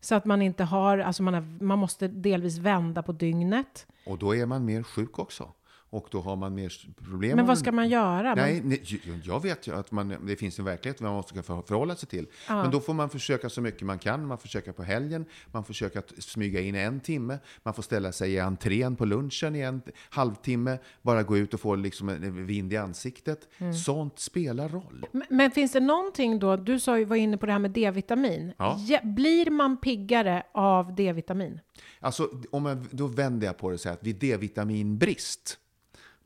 så 0.00 0.14
att 0.14 0.24
man 0.24 0.42
inte 0.42 0.64
har, 0.64 0.98
alltså 0.98 1.22
man, 1.22 1.34
har, 1.34 1.64
man 1.64 1.78
måste 1.78 2.08
delvis 2.08 2.58
vända 2.58 3.02
på 3.02 3.12
dygnet. 3.12 3.86
Och 4.06 4.18
då 4.18 4.34
är 4.34 4.46
man 4.46 4.64
mer 4.64 4.82
sjuk 4.82 5.18
också. 5.18 5.52
Och 5.90 6.08
då 6.10 6.20
har 6.20 6.36
man 6.36 6.54
mer 6.54 6.72
problem. 7.04 7.36
Men 7.36 7.46
vad 7.46 7.58
ska 7.58 7.72
man 7.72 7.88
göra? 7.88 8.34
Nej, 8.34 8.60
nej, 8.64 8.82
jag 9.24 9.42
vet 9.42 9.66
ju 9.66 9.74
att 9.74 9.92
man, 9.92 10.14
det 10.26 10.36
finns 10.36 10.58
en 10.58 10.64
verklighet 10.64 11.00
man 11.00 11.12
måste 11.12 11.42
för- 11.42 11.62
förhålla 11.62 11.96
sig 11.96 12.08
till. 12.08 12.26
Men 12.48 12.70
då 12.70 12.80
får 12.80 12.94
man 12.94 13.10
försöka 13.10 13.48
så 13.48 13.60
mycket 13.60 13.82
man 13.82 13.98
kan. 13.98 14.26
Man 14.26 14.38
försöker 14.38 14.72
på 14.72 14.82
helgen, 14.82 15.24
man 15.52 15.64
försöker 15.64 15.98
att 15.98 16.12
smyga 16.22 16.60
in 16.60 16.74
en 16.74 17.00
timme, 17.00 17.38
man 17.62 17.74
får 17.74 17.82
ställa 17.82 18.12
sig 18.12 18.32
i 18.32 18.38
entrén 18.38 18.96
på 18.96 19.04
lunchen 19.04 19.56
i 19.56 19.60
en 19.60 19.82
halvtimme, 20.10 20.78
bara 21.02 21.22
gå 21.22 21.36
ut 21.38 21.54
och 21.54 21.60
få 21.60 21.74
liksom 21.74 22.08
en 22.08 22.46
vind 22.46 22.72
i 22.72 22.76
ansiktet. 22.76 23.48
Mm. 23.58 23.72
Sånt 23.74 24.18
spelar 24.18 24.68
roll. 24.68 25.06
Men, 25.12 25.22
men 25.30 25.50
finns 25.50 25.72
det 25.72 25.80
någonting 25.80 26.38
då, 26.38 26.56
du 26.56 26.80
sa 26.80 26.98
ju, 26.98 27.04
var 27.04 27.16
inne 27.16 27.36
på 27.36 27.46
det 27.46 27.52
här 27.52 27.58
med 27.58 27.70
D-vitamin. 27.70 28.52
Ja. 28.58 28.76
Ja, 28.88 29.00
blir 29.02 29.50
man 29.50 29.76
piggare 29.80 30.42
av 30.54 30.94
D-vitamin? 30.94 31.60
Alltså, 32.00 32.28
om 32.50 32.66
jag, 32.66 32.78
då 32.90 33.06
vänder 33.06 33.46
jag 33.46 33.58
på 33.58 33.68
det 33.68 33.74
och 33.74 33.80
säger 33.80 33.94
att 33.96 34.04
vid 34.04 34.16
D-vitaminbrist, 34.16 35.58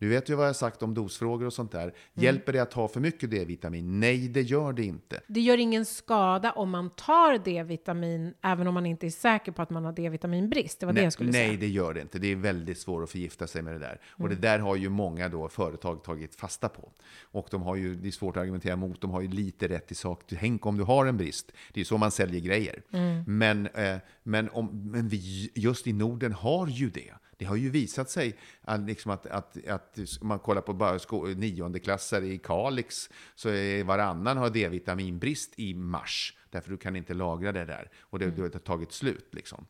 du 0.03 0.09
vet 0.09 0.29
ju 0.29 0.35
vad 0.35 0.45
jag 0.45 0.49
har 0.49 0.55
sagt 0.55 0.83
om 0.83 0.95
dosfrågor 0.95 1.47
och 1.47 1.53
sånt 1.53 1.73
där. 1.73 1.83
Mm. 1.83 1.95
Hjälper 2.15 2.53
det 2.53 2.59
att 2.59 2.71
ta 2.71 2.89
för 2.89 3.01
mycket 3.01 3.31
D-vitamin? 3.31 4.01
Nej, 4.01 4.29
det 4.29 4.43
gör 4.43 4.73
det 4.73 4.85
inte. 4.85 5.21
Det 5.27 5.41
gör 5.41 5.59
ingen 5.59 5.85
skada 5.85 6.53
om 6.53 6.71
man 6.71 6.91
tar 6.91 7.39
D-vitamin, 7.45 8.35
även 8.43 8.67
om 8.67 8.75
man 8.75 8.87
inte 8.87 9.07
är 9.07 9.11
säker 9.11 9.53
på 9.53 9.63
att 9.63 9.71
man 9.71 9.85
har 9.85 9.93
D-vitaminbrist. 9.93 10.81
Det 10.81 10.87
var 10.87 10.93
det 10.93 10.97
Nej, 10.97 11.05
jag 11.05 11.13
skulle 11.13 11.31
nej, 11.31 11.47
säga. 11.49 11.61
det 11.61 11.69
gör 11.69 11.95
det 11.95 12.01
inte. 12.01 12.19
Det 12.19 12.27
är 12.33 12.37
väldigt 12.37 12.79
svårt 12.79 13.03
att 13.03 13.11
förgifta 13.11 13.47
sig 13.47 13.63
med 13.63 13.73
det 13.75 13.79
där. 13.79 14.01
Och 14.09 14.21
Mm. 14.21 14.31
det 14.35 14.49
där 14.49 14.59
har 14.59 14.77
ju 14.77 14.89
många 14.89 15.29
då 15.29 15.49
företag 15.49 16.03
tagit 16.05 16.35
fasta 16.35 16.69
på. 16.69 16.93
Och 17.23 17.49
de 17.51 17.63
har 17.63 17.77
ju, 17.77 17.95
det 17.95 18.09
är 18.09 18.13
svårt 18.13 18.37
att 18.37 18.41
argumentera 18.43 18.77
mot, 18.77 19.01
de 19.01 19.11
har 19.11 19.21
ju 19.21 19.29
lite 19.29 19.69
rätt 19.69 19.93
i 19.93 19.95
sak. 19.95 20.23
Tänk 20.41 20.67
om 20.67 20.77
du 20.77 20.85
har 20.85 21.07
en 21.07 21.17
brist. 21.17 21.53
Det 21.73 21.81
är 21.81 21.85
så 21.85 21.99
man 21.99 22.11
säljer 22.11 22.41
grejer. 22.41 22.83
Mm. 22.93 23.25
Men, 23.39 23.67
eh, 23.67 23.97
men, 24.23 24.51
om, 24.51 24.91
men 24.91 25.09
vi 25.09 25.51
just 25.55 25.87
i 25.87 25.93
Norden 25.93 26.33
har 26.33 26.67
ju 26.67 26.91
det. 26.91 27.13
Det 27.43 27.47
har 27.47 27.57
ju 27.57 27.71
visat 27.71 28.11
sig 28.11 28.37
att, 28.61 28.81
liksom 28.81 29.11
att, 29.11 29.27
att, 29.27 29.69
att 29.69 29.99
om 30.21 30.29
man 30.29 30.39
kollar 30.39 30.63
på 30.63 30.73
bara 30.73 30.99
niondeklassare 31.37 32.27
i 32.27 32.39
Kalix 32.39 33.11
så 33.35 33.49
är 33.49 33.85
varannan 33.85 34.37
har 34.37 34.51
D-vitaminbrist 34.51 35.53
i 35.57 35.75
mars. 35.75 36.37
Därför 36.51 36.71
du 36.71 36.77
kan 36.77 36.97
inte 36.97 37.15
lagra 37.15 37.53
det 37.53 37.65
där. 37.65 37.91
Och 38.01 38.19
det, 38.19 38.25
mm. 38.25 38.37
det 38.37 38.43
har 38.55 38.61
tagit 38.61 38.93
slut 38.93 39.29
liksom. 39.35 39.67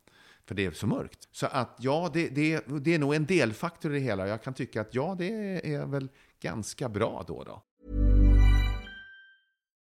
För 0.46 0.54
det 0.54 0.66
är 0.66 0.70
så 0.70 0.86
mörkt. 0.86 1.28
Så 1.30 1.46
att 1.46 1.76
ja, 1.78 2.10
det, 2.14 2.28
det, 2.28 2.64
det 2.80 2.94
är 2.94 2.98
nog 2.98 3.14
en 3.14 3.26
delfaktor 3.26 3.94
i 3.94 3.98
det 3.98 4.04
hela. 4.04 4.28
Jag 4.28 4.42
kan 4.42 4.54
tycka 4.54 4.80
att 4.80 4.94
ja, 4.94 5.14
det 5.18 5.74
är 5.74 5.86
väl 5.86 6.08
ganska 6.40 6.88
bra 6.88 7.24
då. 7.28 7.44
då. 7.44 7.62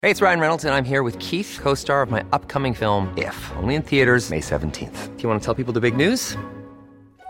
Hej, 0.02 0.14
det 0.14 0.20
är 0.20 0.26
Ryan 0.26 0.40
Reynolds 0.40 0.64
och 0.64 0.70
jag 0.70 0.78
är 0.78 0.82
här 0.82 1.02
med 1.02 1.22
Keith, 1.22 1.62
co-star 1.62 2.06
of 2.06 2.10
my 2.10 2.20
upcoming 2.20 2.74
film 2.74 3.18
If, 3.18 3.52
only 3.62 3.74
in 3.74 3.82
theaters 3.82 4.30
May 4.30 4.40
17th. 4.40 5.16
Do 5.16 5.22
you 5.22 5.28
want 5.28 5.42
to 5.42 5.54
tell 5.54 5.64
people 5.64 5.80
the 5.80 5.90
big 5.90 5.96
news? 5.96 6.38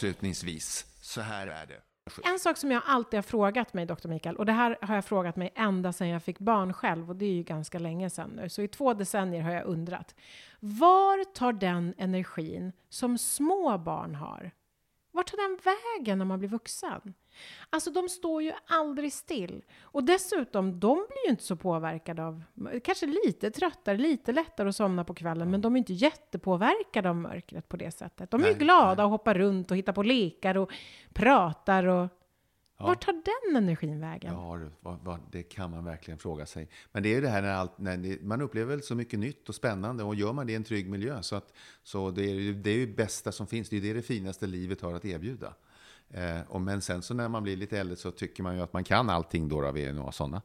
Avslutningsvis, 0.00 0.86
så 1.00 1.20
här 1.20 1.46
är 1.46 1.66
det. 1.66 1.80
En 2.24 2.38
sak 2.38 2.56
som 2.56 2.70
jag 2.70 2.82
alltid 2.86 3.18
har 3.18 3.22
frågat 3.22 3.74
mig, 3.74 3.86
doktor 3.86 4.08
Mikael, 4.08 4.36
och 4.36 4.46
det 4.46 4.52
här 4.52 4.78
har 4.80 4.94
jag 4.94 5.04
frågat 5.04 5.36
mig 5.36 5.52
ända 5.54 5.92
sedan 5.92 6.08
jag 6.08 6.22
fick 6.22 6.38
barn 6.38 6.72
själv, 6.72 7.10
och 7.10 7.16
det 7.16 7.24
är 7.24 7.32
ju 7.32 7.42
ganska 7.42 7.78
länge 7.78 8.10
sedan 8.10 8.30
nu, 8.30 8.48
så 8.48 8.62
i 8.62 8.68
två 8.68 8.94
decennier 8.94 9.42
har 9.42 9.50
jag 9.50 9.64
undrat. 9.64 10.14
Var 10.60 11.24
tar 11.24 11.52
den 11.52 11.94
energin 11.98 12.72
som 12.88 13.18
små 13.18 13.78
barn 13.78 14.14
har? 14.14 14.50
Vart 15.12 15.30
tar 15.30 15.48
den 15.48 15.58
vägen 15.64 16.18
när 16.18 16.24
man 16.24 16.38
blir 16.38 16.48
vuxen? 16.48 17.14
Alltså 17.70 17.90
de 17.90 18.08
står 18.08 18.42
ju 18.42 18.52
aldrig 18.66 19.12
still. 19.12 19.62
Och 19.82 20.04
dessutom, 20.04 20.80
de 20.80 20.94
blir 20.94 21.26
ju 21.26 21.30
inte 21.30 21.42
så 21.42 21.56
påverkade 21.56 22.24
av, 22.24 22.42
kanske 22.84 23.06
lite 23.06 23.50
tröttare, 23.50 23.98
lite 23.98 24.32
lättare 24.32 24.68
att 24.68 24.76
somna 24.76 25.04
på 25.04 25.14
kvällen, 25.14 25.50
men 25.50 25.60
de 25.60 25.74
är 25.74 25.78
inte 25.78 25.92
jättepåverkade 25.92 27.08
av 27.08 27.16
mörkret 27.16 27.68
på 27.68 27.76
det 27.76 27.90
sättet. 27.90 28.30
De 28.30 28.44
är 28.44 28.48
ju 28.48 28.54
glada 28.54 28.94
nej. 28.94 29.04
och 29.04 29.10
hoppar 29.10 29.34
runt 29.34 29.70
och 29.70 29.76
hittar 29.76 29.92
på 29.92 30.02
lekar 30.02 30.56
och 30.56 30.72
pratar 31.12 31.84
och 31.86 32.08
Ja. 32.80 32.86
Vart 32.86 33.04
tar 33.04 33.12
den 33.12 33.56
energin 33.56 34.00
vägen? 34.00 34.34
Ja, 34.34 35.18
det 35.30 35.42
kan 35.42 35.70
man 35.70 35.84
verkligen 35.84 36.18
fråga 36.18 36.46
sig. 36.46 36.68
Men 36.92 37.02
det 37.02 37.08
är 37.08 37.14
ju 37.14 37.20
det 37.20 37.28
här 37.28 37.42
när, 37.42 37.52
allt, 37.52 37.78
när 37.78 37.96
det, 37.96 38.22
man 38.22 38.40
upplever 38.40 38.78
så 38.78 38.94
mycket 38.94 39.18
nytt 39.18 39.48
och 39.48 39.54
spännande 39.54 40.04
och 40.04 40.14
gör 40.14 40.32
man 40.32 40.46
det 40.46 40.52
i 40.52 40.56
en 40.56 40.64
trygg 40.64 40.88
miljö 40.90 41.22
så, 41.22 41.36
att, 41.36 41.52
så 41.82 42.10
det 42.10 42.22
är 42.22 42.52
det 42.52 42.70
är 42.70 42.76
ju 42.76 42.94
bästa 42.94 43.32
som 43.32 43.46
finns. 43.46 43.68
Det 43.68 43.76
är 43.76 43.80
det, 43.80 43.92
det 43.92 44.02
finaste 44.02 44.46
livet 44.46 44.80
har 44.80 44.94
att 44.94 45.04
erbjuda. 45.04 45.54
Eh, 46.14 46.40
och 46.48 46.60
men 46.60 46.80
sen 46.80 47.02
så 47.02 47.14
när 47.14 47.28
man 47.28 47.42
blir 47.42 47.56
lite 47.56 47.78
äldre 47.78 47.96
så 47.96 48.10
tycker 48.10 48.42
man 48.42 48.56
ju 48.56 48.62
att 48.62 48.72
man 48.72 48.84
kan 48.84 49.10
allting 49.10 49.48
då, 49.48 49.60
då 49.60 49.72
vi 49.72 49.84
är 49.84 49.92
några 49.92 50.12
sådana. 50.12 50.42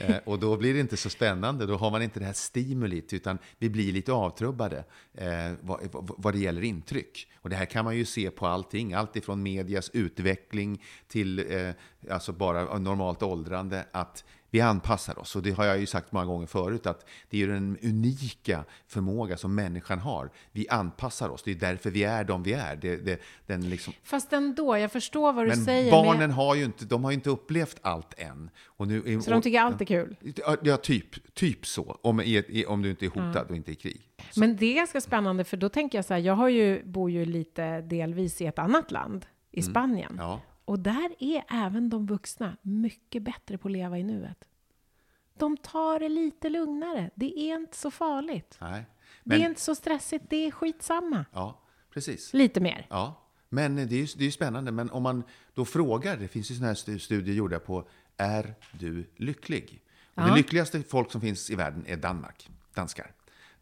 Eh, 0.00 0.16
och 0.24 0.38
då 0.38 0.56
blir 0.56 0.74
det 0.74 0.80
inte 0.80 0.96
så 0.96 1.10
spännande, 1.10 1.66
då 1.66 1.76
har 1.76 1.90
man 1.90 2.02
inte 2.02 2.18
det 2.20 2.26
här 2.26 2.32
stimulit, 2.32 3.12
utan 3.12 3.38
vi 3.58 3.70
blir 3.70 3.92
lite 3.92 4.12
avtrubbade 4.12 4.84
eh, 5.14 5.52
vad, 5.60 5.80
vad 5.92 6.34
det 6.34 6.38
gäller 6.38 6.62
intryck. 6.62 7.28
Och 7.34 7.50
det 7.50 7.56
här 7.56 7.64
kan 7.64 7.84
man 7.84 7.96
ju 7.96 8.04
se 8.04 8.30
på 8.30 8.46
allting, 8.46 8.92
allt 8.92 9.16
ifrån 9.16 9.42
medias 9.42 9.90
utveckling 9.92 10.82
till 11.08 11.38
eh, 11.38 11.70
alltså 12.10 12.32
bara 12.32 12.78
normalt 12.78 13.22
åldrande, 13.22 13.86
att 13.92 14.24
vi 14.52 14.60
anpassar 14.60 15.18
oss. 15.18 15.36
Och 15.36 15.42
det 15.42 15.50
har 15.50 15.64
jag 15.64 15.78
ju 15.78 15.86
sagt 15.86 16.12
många 16.12 16.26
gånger 16.26 16.46
förut, 16.46 16.86
att 16.86 17.06
det 17.30 17.42
är 17.42 17.48
den 17.48 17.78
unika 17.82 18.64
förmåga 18.86 19.36
som 19.36 19.54
människan 19.54 19.98
har. 19.98 20.30
Vi 20.52 20.68
anpassar 20.68 21.28
oss, 21.28 21.42
det 21.42 21.50
är 21.50 21.54
därför 21.54 21.90
vi 21.90 22.04
är 22.04 22.24
de 22.24 22.42
vi 22.42 22.52
är. 22.52 22.76
Det, 22.76 22.96
det, 22.96 23.20
den 23.46 23.70
liksom... 23.70 23.92
Fast 24.02 24.32
ändå, 24.32 24.78
jag 24.78 24.92
förstår 24.92 25.32
vad 25.32 25.44
du 25.44 25.48
Men 25.48 25.64
säger. 25.64 25.90
barnen 25.90 26.18
med... 26.18 26.34
har 26.34 26.54
ju 26.54 26.64
inte, 26.64 26.84
de 26.84 27.04
har 27.04 27.10
ju 27.10 27.14
inte 27.14 27.30
upplevt 27.30 27.78
allt 27.82 28.14
än. 28.16 28.50
Och 28.64 28.88
nu, 28.88 29.20
så 29.22 29.30
de 29.30 29.42
tycker 29.42 29.60
allt 29.60 29.80
är 29.80 29.84
kul? 29.84 30.16
Ja, 30.62 30.76
typ, 30.76 31.34
typ 31.34 31.66
så. 31.66 31.98
Om, 32.02 32.42
om 32.66 32.82
du 32.82 32.90
inte 32.90 33.06
är 33.06 33.08
hotad 33.08 33.36
mm. 33.36 33.46
och 33.48 33.56
inte 33.56 33.72
i 33.72 33.74
krig. 33.74 34.08
Så. 34.30 34.40
Men 34.40 34.56
det 34.56 34.66
är 34.66 34.74
ganska 34.74 35.00
spännande, 35.00 35.44
för 35.44 35.56
då 35.56 35.68
tänker 35.68 35.98
jag 35.98 36.04
så 36.04 36.14
här, 36.14 36.20
jag 36.20 36.34
har 36.34 36.48
ju, 36.48 36.84
bor 36.84 37.10
ju 37.10 37.24
lite 37.24 37.80
delvis 37.80 38.40
i 38.40 38.46
ett 38.46 38.58
annat 38.58 38.90
land, 38.90 39.26
i 39.50 39.60
mm. 39.60 39.70
Spanien. 39.70 40.14
Ja. 40.18 40.40
Och 40.64 40.78
där 40.78 41.14
är 41.18 41.44
även 41.48 41.90
de 41.90 42.06
vuxna 42.06 42.56
mycket 42.62 43.22
bättre 43.22 43.58
på 43.58 43.68
att 43.68 43.72
leva 43.72 43.98
i 43.98 44.02
nuet. 44.02 44.44
De 45.38 45.56
tar 45.56 46.00
det 46.00 46.08
lite 46.08 46.48
lugnare. 46.48 47.10
Det 47.14 47.38
är 47.38 47.56
inte 47.56 47.76
så 47.76 47.90
farligt. 47.90 48.58
Nej, 48.60 48.84
men... 49.24 49.38
Det 49.38 49.44
är 49.44 49.48
inte 49.48 49.60
så 49.60 49.74
stressigt. 49.74 50.24
Det 50.28 50.46
är 50.46 50.50
skitsamma. 50.50 51.24
Ja, 51.32 51.60
precis. 51.90 52.34
Lite 52.34 52.60
mer. 52.60 52.86
Ja, 52.90 53.22
men 53.48 53.76
det 53.76 53.82
är 53.82 53.86
ju 53.92 54.06
det 54.16 54.26
är 54.26 54.30
spännande. 54.30 54.72
Men 54.72 54.90
om 54.90 55.02
man 55.02 55.22
då 55.54 55.64
frågar, 55.64 56.16
det 56.16 56.28
finns 56.28 56.50
ju 56.50 56.54
sådana 56.54 56.68
här 56.68 56.98
studier 56.98 57.34
gjorda 57.34 57.58
på, 57.58 57.88
är 58.16 58.54
du 58.72 59.10
lycklig? 59.16 59.82
Ja. 60.14 60.22
Det 60.22 60.34
lyckligaste 60.34 60.82
folk 60.82 61.12
som 61.12 61.20
finns 61.20 61.50
i 61.50 61.54
världen 61.54 61.84
är 61.86 61.96
Danmark, 61.96 62.50
danskar. 62.74 63.12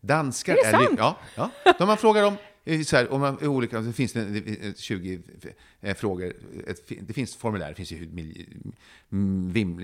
Danskar 0.00 0.54
är, 0.54 0.66
är 0.66 0.70
sant? 0.70 0.98
Ja, 0.98 1.16
ja. 1.36 1.50
Då 1.78 1.86
man 1.86 1.96
frågar 1.96 2.22
dem, 2.22 2.36
så 2.64 2.96
här, 2.96 3.12
om 3.12 3.20
man, 3.20 3.46
olika, 3.46 3.80
det 3.80 3.92
finns 3.92 4.12
det 4.12 4.78
20 4.78 5.22
eh, 5.80 5.94
frågor. 5.94 6.32
det 7.00 7.12
finns 7.12 7.36
formulär, 7.36 7.68
det 7.68 7.74
finns 7.74 7.92
ju 7.92 8.08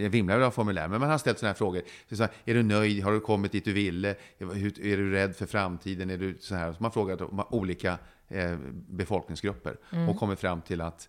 vimlar 0.08 0.40
av 0.40 0.50
formulär. 0.50 0.88
Men 0.88 1.00
man 1.00 1.10
har 1.10 1.18
ställt 1.18 1.38
sådana 1.38 1.50
här 1.50 1.56
frågor. 1.58 1.82
Så 2.10 2.22
här, 2.22 2.32
är 2.44 2.54
du 2.54 2.62
nöjd? 2.62 3.04
Har 3.04 3.12
du 3.12 3.20
kommit 3.20 3.52
dit 3.52 3.64
du 3.64 3.72
ville? 3.72 4.14
Är 4.38 4.96
du 4.96 5.10
rädd 5.10 5.36
för 5.36 5.46
framtiden? 5.46 6.10
Är 6.10 6.18
du 6.18 6.36
så 6.40 6.54
här? 6.54 6.72
Så 6.72 6.82
man 6.82 6.92
frågat 6.92 7.20
olika 7.50 7.98
eh, 8.28 8.56
befolkningsgrupper 8.88 9.76
mm. 9.92 10.08
och 10.08 10.18
kommit 10.18 10.38
fram 10.38 10.62
till 10.62 10.80
att 10.80 11.08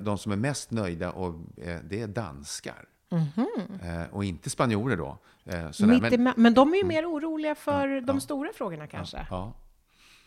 de 0.00 0.18
som 0.18 0.32
är 0.32 0.36
mest 0.36 0.70
nöjda, 0.70 1.10
och, 1.10 1.34
eh, 1.58 1.78
det 1.84 2.00
är 2.00 2.06
danskar. 2.06 2.88
Mm 3.10 3.24
-hmm. 3.24 4.10
och 4.10 4.24
inte 4.24 4.50
spanjorer 4.50 4.96
då. 4.96 5.18
men, 6.18 6.32
men 6.36 6.54
de 6.54 6.72
är 6.72 6.74
ju 6.74 6.80
mm. 6.80 6.88
mer 6.88 7.10
oroliga 7.10 7.54
för 7.54 7.88
ja, 7.88 8.00
de 8.00 8.16
ja. 8.16 8.20
stora 8.20 8.52
frågorna 8.54 8.86
kanske. 8.86 9.26
Ja, 9.30 9.52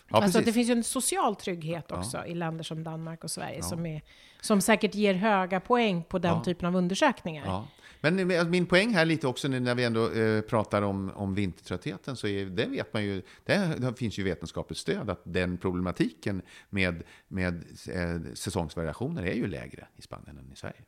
ja. 0.09 0.23
Alltså 0.23 0.41
det 0.41 0.53
finns 0.53 0.69
ju 0.69 0.73
en 0.73 0.83
social 0.83 1.35
trygghet 1.35 1.91
också 1.91 2.17
ja. 2.17 2.25
i 2.25 2.35
länder 2.35 2.63
som 2.63 2.83
Danmark 2.83 3.23
och 3.23 3.31
Sverige 3.31 3.57
ja. 3.57 3.63
som, 3.63 3.85
är, 3.85 4.01
som 4.41 4.61
säkert 4.61 4.95
ger 4.95 5.13
höga 5.13 5.59
poäng 5.59 6.03
på 6.03 6.19
den 6.19 6.43
typen 6.43 6.67
av 6.67 6.75
undersökningar. 6.75 7.67
Men 8.01 8.31
eh, 8.31 8.47
min 8.47 8.65
poäng 8.65 8.93
här 8.93 9.05
lite 9.05 9.27
också 9.27 9.47
när 9.47 9.75
vi 9.75 9.83
ändå 9.83 10.11
eh, 10.11 10.41
pratar 10.41 10.81
om, 10.81 11.11
om 11.15 11.35
vintertröttheten 11.35 12.15
så 12.15 12.27
är, 12.27 12.45
det 12.45 12.65
vet 12.65 12.93
man 12.93 13.03
ju, 13.03 13.21
det, 13.45 13.93
finns 13.97 14.19
ju 14.19 14.23
vetenskapligt 14.23 14.77
stöd 14.77 15.09
att 15.09 15.21
den 15.23 15.57
problematiken 15.57 16.41
med, 16.69 17.03
med 17.27 17.63
eh, 17.89 18.33
säsongsvariationer 18.33 19.23
är 19.23 19.33
ju 19.33 19.47
lägre 19.47 19.87
i 19.95 20.01
Spanien 20.01 20.37
än 20.37 20.51
i 20.53 20.55
Sverige. 20.55 20.81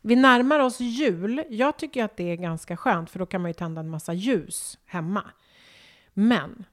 Vi 0.00 0.16
närmar 0.16 0.60
oss 0.60 0.80
jul. 0.80 1.44
Jag 1.48 1.78
tycker 1.78 2.04
att 2.04 2.16
det 2.16 2.30
är 2.30 2.36
ganska 2.36 2.76
skönt 2.76 3.10
för 3.10 3.18
då 3.18 3.26
kan 3.26 3.40
man 3.40 3.48
ju 3.48 3.54
tända 3.54 3.80
en 3.80 3.88
massa 3.88 4.12
ljus 4.12 4.78
hemma. 4.84 5.22
Men 6.14 6.64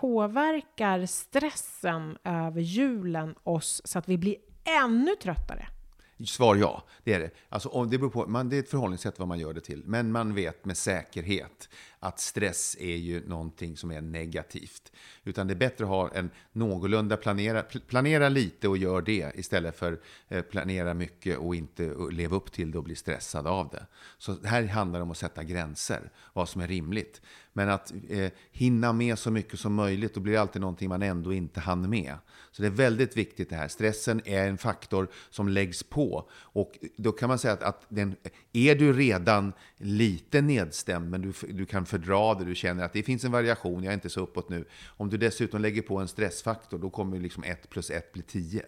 påverkar 0.00 1.06
stressen 1.06 2.18
över 2.24 2.60
julen 2.60 3.34
oss 3.42 3.82
så 3.84 3.98
att 3.98 4.08
vi 4.08 4.18
blir 4.18 4.36
ännu 4.84 5.16
tröttare? 5.22 5.68
Svar 6.26 6.56
ja, 6.56 6.82
det 7.04 7.14
är 7.14 7.20
det. 7.20 7.30
Alltså, 7.48 7.84
det, 7.84 7.98
beror 7.98 8.10
på, 8.10 8.26
man, 8.26 8.48
det 8.48 8.56
är 8.56 8.60
ett 8.60 8.70
förhållningssätt 8.70 9.18
vad 9.18 9.28
man 9.28 9.38
gör 9.38 9.52
det 9.52 9.60
till. 9.60 9.82
Men 9.86 10.12
man 10.12 10.34
vet 10.34 10.64
med 10.64 10.76
säkerhet 10.76 11.68
att 12.00 12.20
stress 12.20 12.76
är 12.80 12.96
ju 12.96 13.28
någonting 13.28 13.76
som 13.76 13.90
är 13.90 14.00
negativt. 14.00 14.92
Utan 15.24 15.46
det 15.46 15.52
är 15.52 15.56
bättre 15.56 15.84
att 15.84 15.90
ha 15.90 16.10
en 16.10 16.30
någorlunda 16.52 17.16
planera, 17.16 17.62
planera 17.62 18.28
lite 18.28 18.68
och 18.68 18.76
gör 18.76 19.02
det 19.02 19.32
istället 19.34 19.76
för 19.76 20.00
eh, 20.28 20.42
planera 20.42 20.94
mycket 20.94 21.38
och 21.38 21.54
inte 21.54 21.94
leva 22.10 22.36
upp 22.36 22.52
till 22.52 22.70
det 22.70 22.78
och 22.78 22.84
bli 22.84 22.96
stressad 22.96 23.46
av 23.46 23.68
det. 23.68 23.86
Så 24.18 24.36
här 24.44 24.66
handlar 24.66 24.98
det 24.98 25.02
om 25.02 25.10
att 25.10 25.18
sätta 25.18 25.44
gränser, 25.44 26.12
vad 26.32 26.48
som 26.48 26.60
är 26.60 26.68
rimligt. 26.68 27.20
Men 27.52 27.68
att 27.68 27.92
eh, 28.08 28.30
hinna 28.52 28.92
med 28.92 29.18
så 29.18 29.30
mycket 29.30 29.60
som 29.60 29.74
möjligt, 29.74 30.14
då 30.14 30.20
blir 30.20 30.32
det 30.32 30.40
alltid 30.40 30.60
någonting 30.60 30.88
man 30.88 31.02
ändå 31.02 31.32
inte 31.32 31.60
hann 31.60 31.90
med. 31.90 32.14
Så 32.50 32.62
det 32.62 32.68
är 32.68 32.72
väldigt 32.72 33.16
viktigt 33.16 33.50
det 33.50 33.56
här. 33.56 33.68
Stressen 33.68 34.22
är 34.24 34.48
en 34.48 34.58
faktor 34.58 35.08
som 35.30 35.48
läggs 35.48 35.82
på. 35.82 36.30
Och 36.32 36.78
då 36.96 37.12
kan 37.12 37.28
man 37.28 37.38
säga 37.38 37.54
att, 37.54 37.62
att 37.62 37.86
den, 37.88 38.16
är 38.52 38.74
du 38.74 38.92
redan 38.92 39.52
lite 39.76 40.40
nedstämd, 40.40 41.10
men 41.10 41.22
du, 41.22 41.32
du 41.52 41.66
kan 41.66 41.86
fördra 41.90 42.34
det, 42.34 42.44
du 42.44 42.54
känner 42.54 42.84
att 42.84 42.92
det 42.92 43.02
finns 43.02 43.24
en 43.24 43.32
variation, 43.32 43.82
jag 43.84 43.90
är 43.90 43.94
inte 43.94 44.10
så 44.10 44.20
uppåt 44.20 44.48
nu. 44.48 44.64
Om 44.86 45.10
du 45.10 45.16
dessutom 45.16 45.60
lägger 45.60 45.82
på 45.82 45.98
en 45.98 46.08
stressfaktor, 46.08 46.78
då 46.78 46.90
kommer 46.90 47.18
liksom 47.18 47.44
1 47.44 47.70
plus 47.70 47.90
1 47.90 48.12
bli 48.12 48.22
10. 48.22 48.62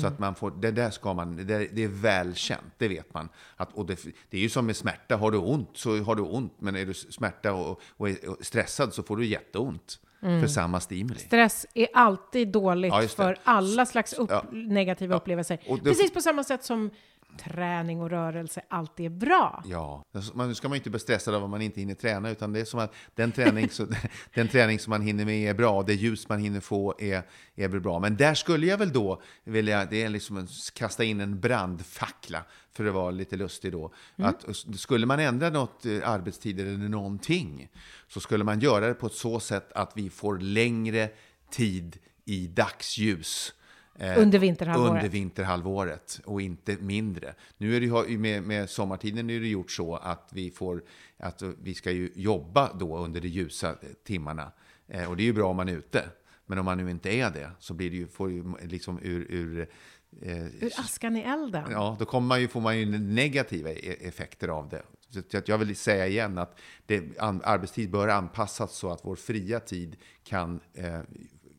Så 0.00 0.06
att 0.06 0.18
man 0.18 0.34
får, 0.34 0.50
det 0.50 0.70
där 0.70 0.90
ska 0.90 1.14
man, 1.14 1.36
det, 1.36 1.44
där, 1.44 1.68
det 1.72 1.84
är 1.84 1.88
välkänt, 1.88 2.72
det 2.78 2.88
vet 2.88 3.14
man. 3.14 3.28
Att, 3.56 3.72
och 3.72 3.86
det, 3.86 3.98
det 4.30 4.36
är 4.36 4.40
ju 4.40 4.48
som 4.48 4.66
med 4.66 4.76
smärta, 4.76 5.16
har 5.16 5.30
du 5.30 5.38
ont 5.38 5.70
så 5.74 5.96
har 6.02 6.14
du 6.14 6.22
ont. 6.22 6.52
Men 6.58 6.76
är 6.76 6.86
du 6.86 6.94
smärta 6.94 7.52
och, 7.52 7.80
och 7.96 8.08
och 8.26 8.36
stressad 8.40 8.94
så 8.94 9.02
får 9.02 9.16
du 9.16 9.26
jätteont 9.26 9.98
för 10.20 10.46
samma 10.46 10.80
stimuli. 10.80 11.18
Stress 11.18 11.66
är 11.74 11.88
alltid 11.94 12.48
dåligt 12.48 12.92
Ja, 12.92 13.08
för 13.08 13.38
alla 13.44 13.86
slags 13.86 14.12
upp, 14.12 14.30
Ja. 14.30 14.44
negativa 14.52 15.16
upplevelser. 15.16 15.80
Precis 15.84 16.12
på 16.12 16.20
samma 16.20 16.44
sätt 16.44 16.64
som 16.64 16.90
träning 17.38 18.00
och 18.00 18.10
rörelse 18.10 18.62
alltid 18.68 19.06
är 19.06 19.10
bra. 19.10 19.62
Ja, 19.66 20.04
alltså, 20.14 20.36
man 20.36 20.48
nu 20.48 20.54
ska 20.54 20.68
man 20.68 20.74
ju 20.74 20.78
inte 20.78 20.90
bli 20.90 21.00
stressad 21.00 21.34
av 21.34 21.44
om 21.44 21.50
man 21.50 21.62
inte 21.62 21.80
hinner 21.80 21.94
träna, 21.94 22.30
utan 22.30 22.52
det 22.52 22.60
är 22.60 22.64
som 22.64 22.80
att 22.80 22.94
den 23.14 23.32
träning, 23.32 23.70
så, 23.70 23.86
den 24.34 24.48
träning 24.48 24.78
som 24.78 24.90
man 24.90 25.02
hinner 25.02 25.24
med 25.24 25.50
är 25.50 25.54
bra, 25.54 25.82
det 25.82 25.94
ljus 25.94 26.28
man 26.28 26.38
hinner 26.38 26.60
få 26.60 26.94
är, 26.98 27.22
är 27.54 27.68
bra. 27.68 27.98
Men 27.98 28.16
där 28.16 28.34
skulle 28.34 28.66
jag 28.66 28.78
väl 28.78 28.92
då 28.92 29.22
vilja, 29.44 29.84
det 29.84 30.02
är 30.02 30.08
liksom 30.08 30.36
en, 30.36 30.48
kasta 30.74 31.04
in 31.04 31.20
en 31.20 31.40
brandfackla, 31.40 32.44
för 32.72 32.84
att 32.84 32.94
vara 32.94 33.10
lite 33.10 33.36
lustig 33.36 33.72
då. 33.72 33.92
Att 34.16 34.44
skulle 34.76 35.06
man 35.06 35.20
ändra 35.20 35.50
något 35.50 35.86
eh, 35.86 36.10
arbetstider 36.10 36.64
eller 36.66 36.88
någonting, 36.88 37.68
så 38.08 38.20
skulle 38.20 38.44
man 38.44 38.60
göra 38.60 38.88
det 38.88 38.94
på 38.94 39.06
ett 39.06 39.12
så 39.12 39.40
sätt 39.40 39.72
att 39.72 39.92
vi 39.94 40.10
får 40.10 40.38
längre 40.38 41.08
tid 41.50 41.98
i 42.24 42.46
dagsljus. 42.46 43.54
Eh, 43.98 44.22
Under 44.22 44.38
vinterhalvåret. 44.38 44.90
Under 44.90 45.08
vinterhalvåret 45.08 46.20
och 46.24 46.40
inte 46.42 46.76
mindre. 46.80 47.34
Nu 47.56 47.76
är 47.76 47.80
det 47.80 48.10
ju 48.10 48.18
med, 48.18 48.42
med 48.42 48.70
sommartiden 48.70 49.30
är 49.30 49.40
det 49.40 49.48
gjort 49.48 49.70
så 49.70 49.96
att 49.96 50.28
vi 50.32 50.50
får 50.50 50.82
att 51.16 51.42
vi 51.62 51.74
ska 51.74 51.90
ju 51.90 52.10
jobba 52.14 52.72
då 52.72 52.98
under 52.98 53.20
de 53.20 53.28
ljusa 53.28 53.76
timmarna 54.04 54.52
eh, 54.88 55.10
och 55.10 55.16
det 55.16 55.22
är 55.22 55.24
ju 55.24 55.32
bra 55.32 55.50
om 55.50 55.56
man 55.56 55.68
är 55.68 55.76
ute. 55.76 56.04
Men 56.46 56.58
om 56.58 56.64
man 56.64 56.78
nu 56.78 56.90
inte 56.90 57.10
är 57.10 57.30
det 57.30 57.50
så 57.58 57.74
blir 57.74 57.90
det 57.90 57.96
ju, 57.96 58.06
får 58.06 58.30
ju 58.30 58.44
liksom 58.62 58.98
ur, 59.02 59.26
ur 59.30 59.68
eh, 60.22 60.46
Ur 60.46 60.72
askan 60.80 61.16
i 61.16 61.20
elden. 61.20 61.64
Ja, 61.70 61.96
då 61.98 62.04
kommer 62.04 62.28
man 62.28 62.40
ju, 62.40 62.48
får 62.48 62.60
man 62.60 62.78
ju 62.78 62.98
negativa 62.98 63.70
e- 63.70 63.96
effekter 64.00 64.48
av 64.48 64.68
det. 64.68 64.82
Så 65.30 65.40
jag 65.46 65.58
vill 65.58 65.76
säga 65.76 66.06
igen 66.06 66.38
att 66.38 66.58
det, 66.86 67.18
arbetstid 67.18 67.90
bör 67.90 68.08
anpassas 68.08 68.76
så 68.76 68.90
att 68.90 69.00
vår 69.04 69.16
fria 69.16 69.60
tid 69.60 69.96
kan 70.24 70.60
eh, 70.74 71.00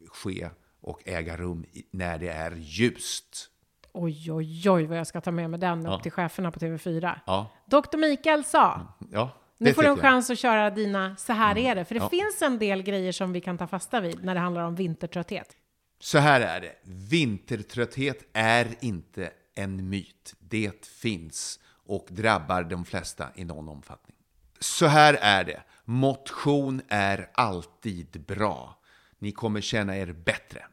ske 0.08 0.50
och 0.86 1.02
äga 1.08 1.38
rum 1.38 1.66
när 1.92 2.18
det 2.20 2.28
är 2.30 2.52
ljust. 2.56 3.50
Oj, 3.94 4.32
oj, 4.32 4.70
oj 4.70 4.86
vad 4.86 4.98
jag 4.98 5.08
ska 5.08 5.22
ta 5.22 5.32
med 5.32 5.50
mig 5.50 5.60
den 5.60 5.84
Ja. 5.86 5.96
upp 5.96 6.04
till 6.04 6.12
cheferna 6.12 6.52
på 6.52 6.60
TV4. 6.60 7.20
Ja, 7.26 7.48
Dr. 7.66 7.98
Mikael 7.98 8.44
sa, 8.44 8.88
ja 9.12 9.30
nu 9.58 9.74
får 9.74 9.82
du 9.82 9.88
en. 9.88 9.94
Mm. 9.94 10.02
chans 10.02 10.30
att 10.30 10.40
köra 10.40 10.70
dina 10.70 11.16
så 11.16 11.34
här 11.34 11.58
är 11.58 11.76
det. 11.76 11.86
För 11.86 11.96
det 11.96 12.02
Ja. 12.02 12.10
finns 12.10 12.42
en 12.42 12.60
del 12.60 12.84
grejer 12.84 13.12
som 13.12 13.34
vi 13.34 13.42
kan 13.42 13.58
ta 13.58 13.68
fasta 13.68 14.00
vid 14.00 14.24
när 14.24 14.34
det 14.34 14.40
handlar 14.42 14.62
om 14.64 14.76
vintertrötthet. 14.76 15.56
Så 16.00 16.18
här 16.18 16.42
är 16.42 16.62
det. 16.62 16.76
Vintertrötthet 16.84 18.30
är 18.34 18.68
inte 18.80 19.32
en 19.56 19.90
myt. 19.90 20.36
Det 20.40 20.86
finns 20.86 21.60
och 21.86 22.08
drabbar 22.10 22.64
de 22.64 22.86
flesta 22.86 23.28
i 23.36 23.46
någon 23.46 23.70
omfattning. 23.70 24.16
Så 24.60 24.86
här 24.86 25.18
är 25.22 25.44
det. 25.44 25.62
Motion 25.86 26.82
är 26.88 27.30
alltid 27.34 28.26
bra. 28.26 28.80
Ni 29.20 29.32
kommer 29.32 29.62
känna 29.62 29.98
er 29.98 30.14
bättre. 30.14 30.66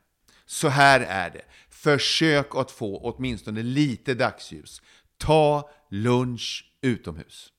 Så 0.52 0.68
här 0.68 1.00
är 1.00 1.30
det. 1.30 1.44
Försök 1.68 2.56
att 2.56 2.70
få 2.70 2.98
åtminstone 2.98 3.62
lite 3.62 4.14
dagsljus. 4.14 4.82
Ta 5.16 5.70
lunch 5.88 6.72
utomhus. 6.80 7.52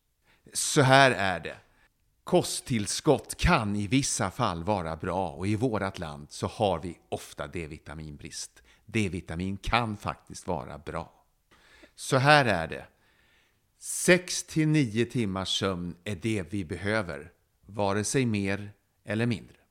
Så 0.54 0.82
här 0.82 1.12
är 1.12 1.40
det. 1.40 1.58
Kosttillskott 2.24 3.36
kan 3.38 3.76
i 3.76 3.88
vissa 3.88 4.32
fall 4.32 4.64
vara 4.64 4.96
bra 4.96 5.30
och 5.30 5.48
i 5.48 5.56
vårt 5.56 6.00
land 6.00 6.32
så 6.32 6.48
har 6.48 6.80
vi 6.80 6.98
ofta 7.10 7.48
D-vitaminbrist. 7.48 8.64
D-vitamin 8.86 9.58
kan 9.58 9.98
faktiskt 9.98 10.48
vara 10.48 10.78
bra. 10.78 11.26
Så 11.96 12.18
här 12.18 12.46
är 12.46 12.68
det. 12.68 12.86
6 13.80 14.44
till 14.44 14.68
9 14.68 15.06
timmars 15.06 15.60
sömn 15.60 15.96
är 16.04 16.16
det 16.16 16.46
vi 16.50 16.66
behöver, 16.66 17.32
vare 17.66 18.04
sig 18.04 18.26
mer 18.26 18.72
eller 19.06 19.26
mindre. 19.26 19.63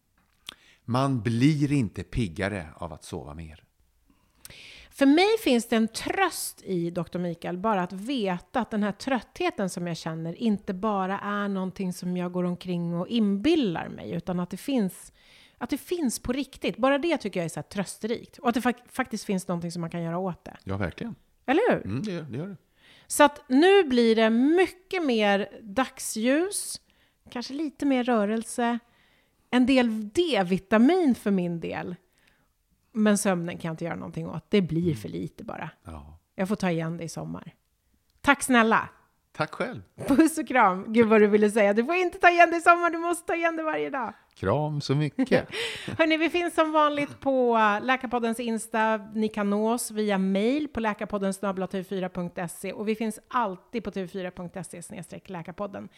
Man 0.84 1.22
blir 1.22 1.72
inte 1.72 2.02
piggare 2.02 2.66
av 2.76 2.92
att 2.92 3.04
sova 3.04 3.34
mer. 3.34 3.64
För 4.90 5.06
mig 5.06 5.38
finns 5.44 5.68
det 5.68 5.76
en 5.76 5.88
tröst 5.88 6.62
i 6.62 6.90
Dr. 6.90 7.18
Mikael, 7.18 7.58
bara 7.58 7.82
att 7.82 7.92
veta 7.92 8.60
att 8.60 8.70
den 8.70 8.82
här 8.82 8.92
tröttheten 8.92 9.70
som 9.70 9.86
jag 9.86 9.96
känner 9.96 10.34
inte 10.42 10.74
bara 10.74 11.18
är 11.18 11.48
någonting 11.48 11.92
som 11.92 12.16
jag 12.16 12.32
går 12.32 12.44
omkring 12.44 12.94
och 12.94 13.08
inbillar 13.08 13.88
mig, 13.88 14.10
utan 14.12 14.40
att 14.40 14.50
det 14.50 14.56
finns, 14.56 15.12
att 15.58 15.70
det 15.70 15.78
finns 15.78 16.18
på 16.18 16.32
riktigt. 16.32 16.76
Bara 16.76 16.98
det 16.98 17.16
tycker 17.16 17.40
jag 17.40 17.44
är 17.44 17.48
så 17.48 17.62
trösterikt. 17.62 18.38
Och 18.38 18.48
att 18.48 18.54
det 18.54 18.60
fak- 18.60 18.88
faktiskt 18.88 19.24
finns 19.24 19.48
någonting 19.48 19.72
som 19.72 19.80
man 19.80 19.90
kan 19.90 20.02
göra 20.02 20.18
åt 20.18 20.44
det. 20.44 20.56
Ja, 20.64 20.76
verkligen. 20.76 21.14
Eller 21.46 21.72
hur? 21.72 21.84
Mm, 21.86 22.02
det, 22.02 22.12
gör, 22.12 22.22
det 22.22 22.38
gör 22.38 22.46
det. 22.46 22.56
Så 23.06 23.24
att 23.24 23.48
nu 23.48 23.84
blir 23.84 24.16
det 24.16 24.30
mycket 24.30 25.04
mer 25.04 25.48
dagsljus, 25.62 26.80
kanske 27.30 27.54
lite 27.54 27.86
mer 27.86 28.04
rörelse, 28.04 28.78
en 29.52 29.66
del 29.66 30.08
D-vitamin 30.08 31.14
för 31.14 31.30
min 31.30 31.60
del. 31.60 31.96
Men 32.92 33.18
sömnen 33.18 33.58
kan 33.58 33.68
jag 33.68 33.72
inte 33.72 33.84
göra 33.84 33.96
någonting 33.96 34.28
åt. 34.28 34.46
Det 34.48 34.62
blir 34.62 34.94
för 34.94 35.08
lite 35.08 35.44
bara. 35.44 35.70
Ja. 35.84 36.18
Jag 36.34 36.48
får 36.48 36.56
ta 36.56 36.70
igen 36.70 36.96
det 36.96 37.04
i 37.04 37.08
sommar. 37.08 37.54
Tack 38.20 38.42
snälla! 38.42 38.88
Tack 39.36 39.54
själv. 39.54 39.82
Puss 40.08 40.38
och 40.38 40.48
kram! 40.48 40.92
Gud 40.92 41.08
vad 41.08 41.20
du 41.20 41.26
ville 41.26 41.50
säga. 41.50 41.72
Du 41.72 41.84
får 41.84 41.94
inte 41.94 42.18
ta 42.18 42.30
igen 42.30 42.50
det 42.50 42.56
i 42.56 42.60
sommar, 42.60 42.90
du 42.90 42.98
måste 42.98 43.26
ta 43.26 43.34
igen 43.34 43.56
det 43.56 43.62
varje 43.62 43.90
dag. 43.90 44.12
Kram 44.34 44.80
så 44.80 44.94
mycket. 44.94 45.48
Hörni, 45.98 46.16
vi 46.16 46.30
finns 46.30 46.54
som 46.54 46.72
vanligt 46.72 47.20
på 47.20 47.58
Läkarpoddens 47.82 48.40
Insta. 48.40 48.96
Ni 49.14 49.28
kan 49.28 49.50
nå 49.50 49.72
oss 49.72 49.90
via 49.90 50.18
mail 50.18 50.68
på 50.68 50.80
läkarpodden 50.80 51.32
tv4.se 51.32 52.72
och 52.72 52.88
vi 52.88 52.94
finns 52.94 53.20
alltid 53.28 53.84
på 53.84 53.90
tv4.se 53.90 55.20
läkarpodden. 55.26 55.88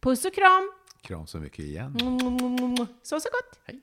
Puss 0.00 0.24
och 0.24 0.34
kram! 0.34 0.72
Kram 1.02 1.26
så 1.26 1.38
mycket 1.38 1.64
igen. 1.64 1.94
Så 3.02 3.20
så 3.20 3.28
gott! 3.32 3.58
Hej. 3.66 3.82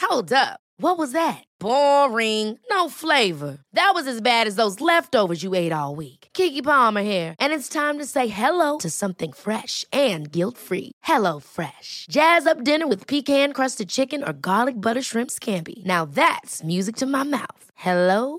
Hold 0.00 0.32
up. 0.32 0.60
What 0.80 0.98
was 0.98 1.12
that? 1.12 1.44
Boring. 1.60 2.58
No 2.70 2.88
flavor. 2.88 3.58
That 3.72 3.92
was 3.94 4.06
as 4.06 4.20
bad 4.20 4.46
as 4.46 4.54
those 4.54 4.80
leftovers 4.80 5.42
you 5.42 5.54
ate 5.54 5.72
all 5.72 5.96
week. 5.96 6.28
Kiki 6.32 6.62
Palmer 6.62 7.02
here, 7.02 7.34
and 7.40 7.52
it's 7.52 7.68
time 7.68 7.98
to 7.98 8.04
say 8.06 8.28
hello 8.28 8.78
to 8.78 8.90
something 8.90 9.32
fresh 9.32 9.84
and 9.92 10.30
guilt-free. 10.30 10.92
Hello 11.02 11.40
Fresh. 11.40 12.06
Jazz 12.10 12.46
up 12.46 12.64
dinner 12.64 12.86
with 12.86 13.06
pecan-crusted 13.06 13.88
chicken 13.88 14.22
or 14.22 14.32
garlic 14.32 14.80
butter 14.80 15.02
shrimp 15.02 15.30
scampi. 15.30 15.84
Now 15.84 16.04
that's 16.04 16.64
music 16.64 16.96
to 16.96 17.06
my 17.06 17.24
mouth. 17.24 17.70
Hello 17.74 18.38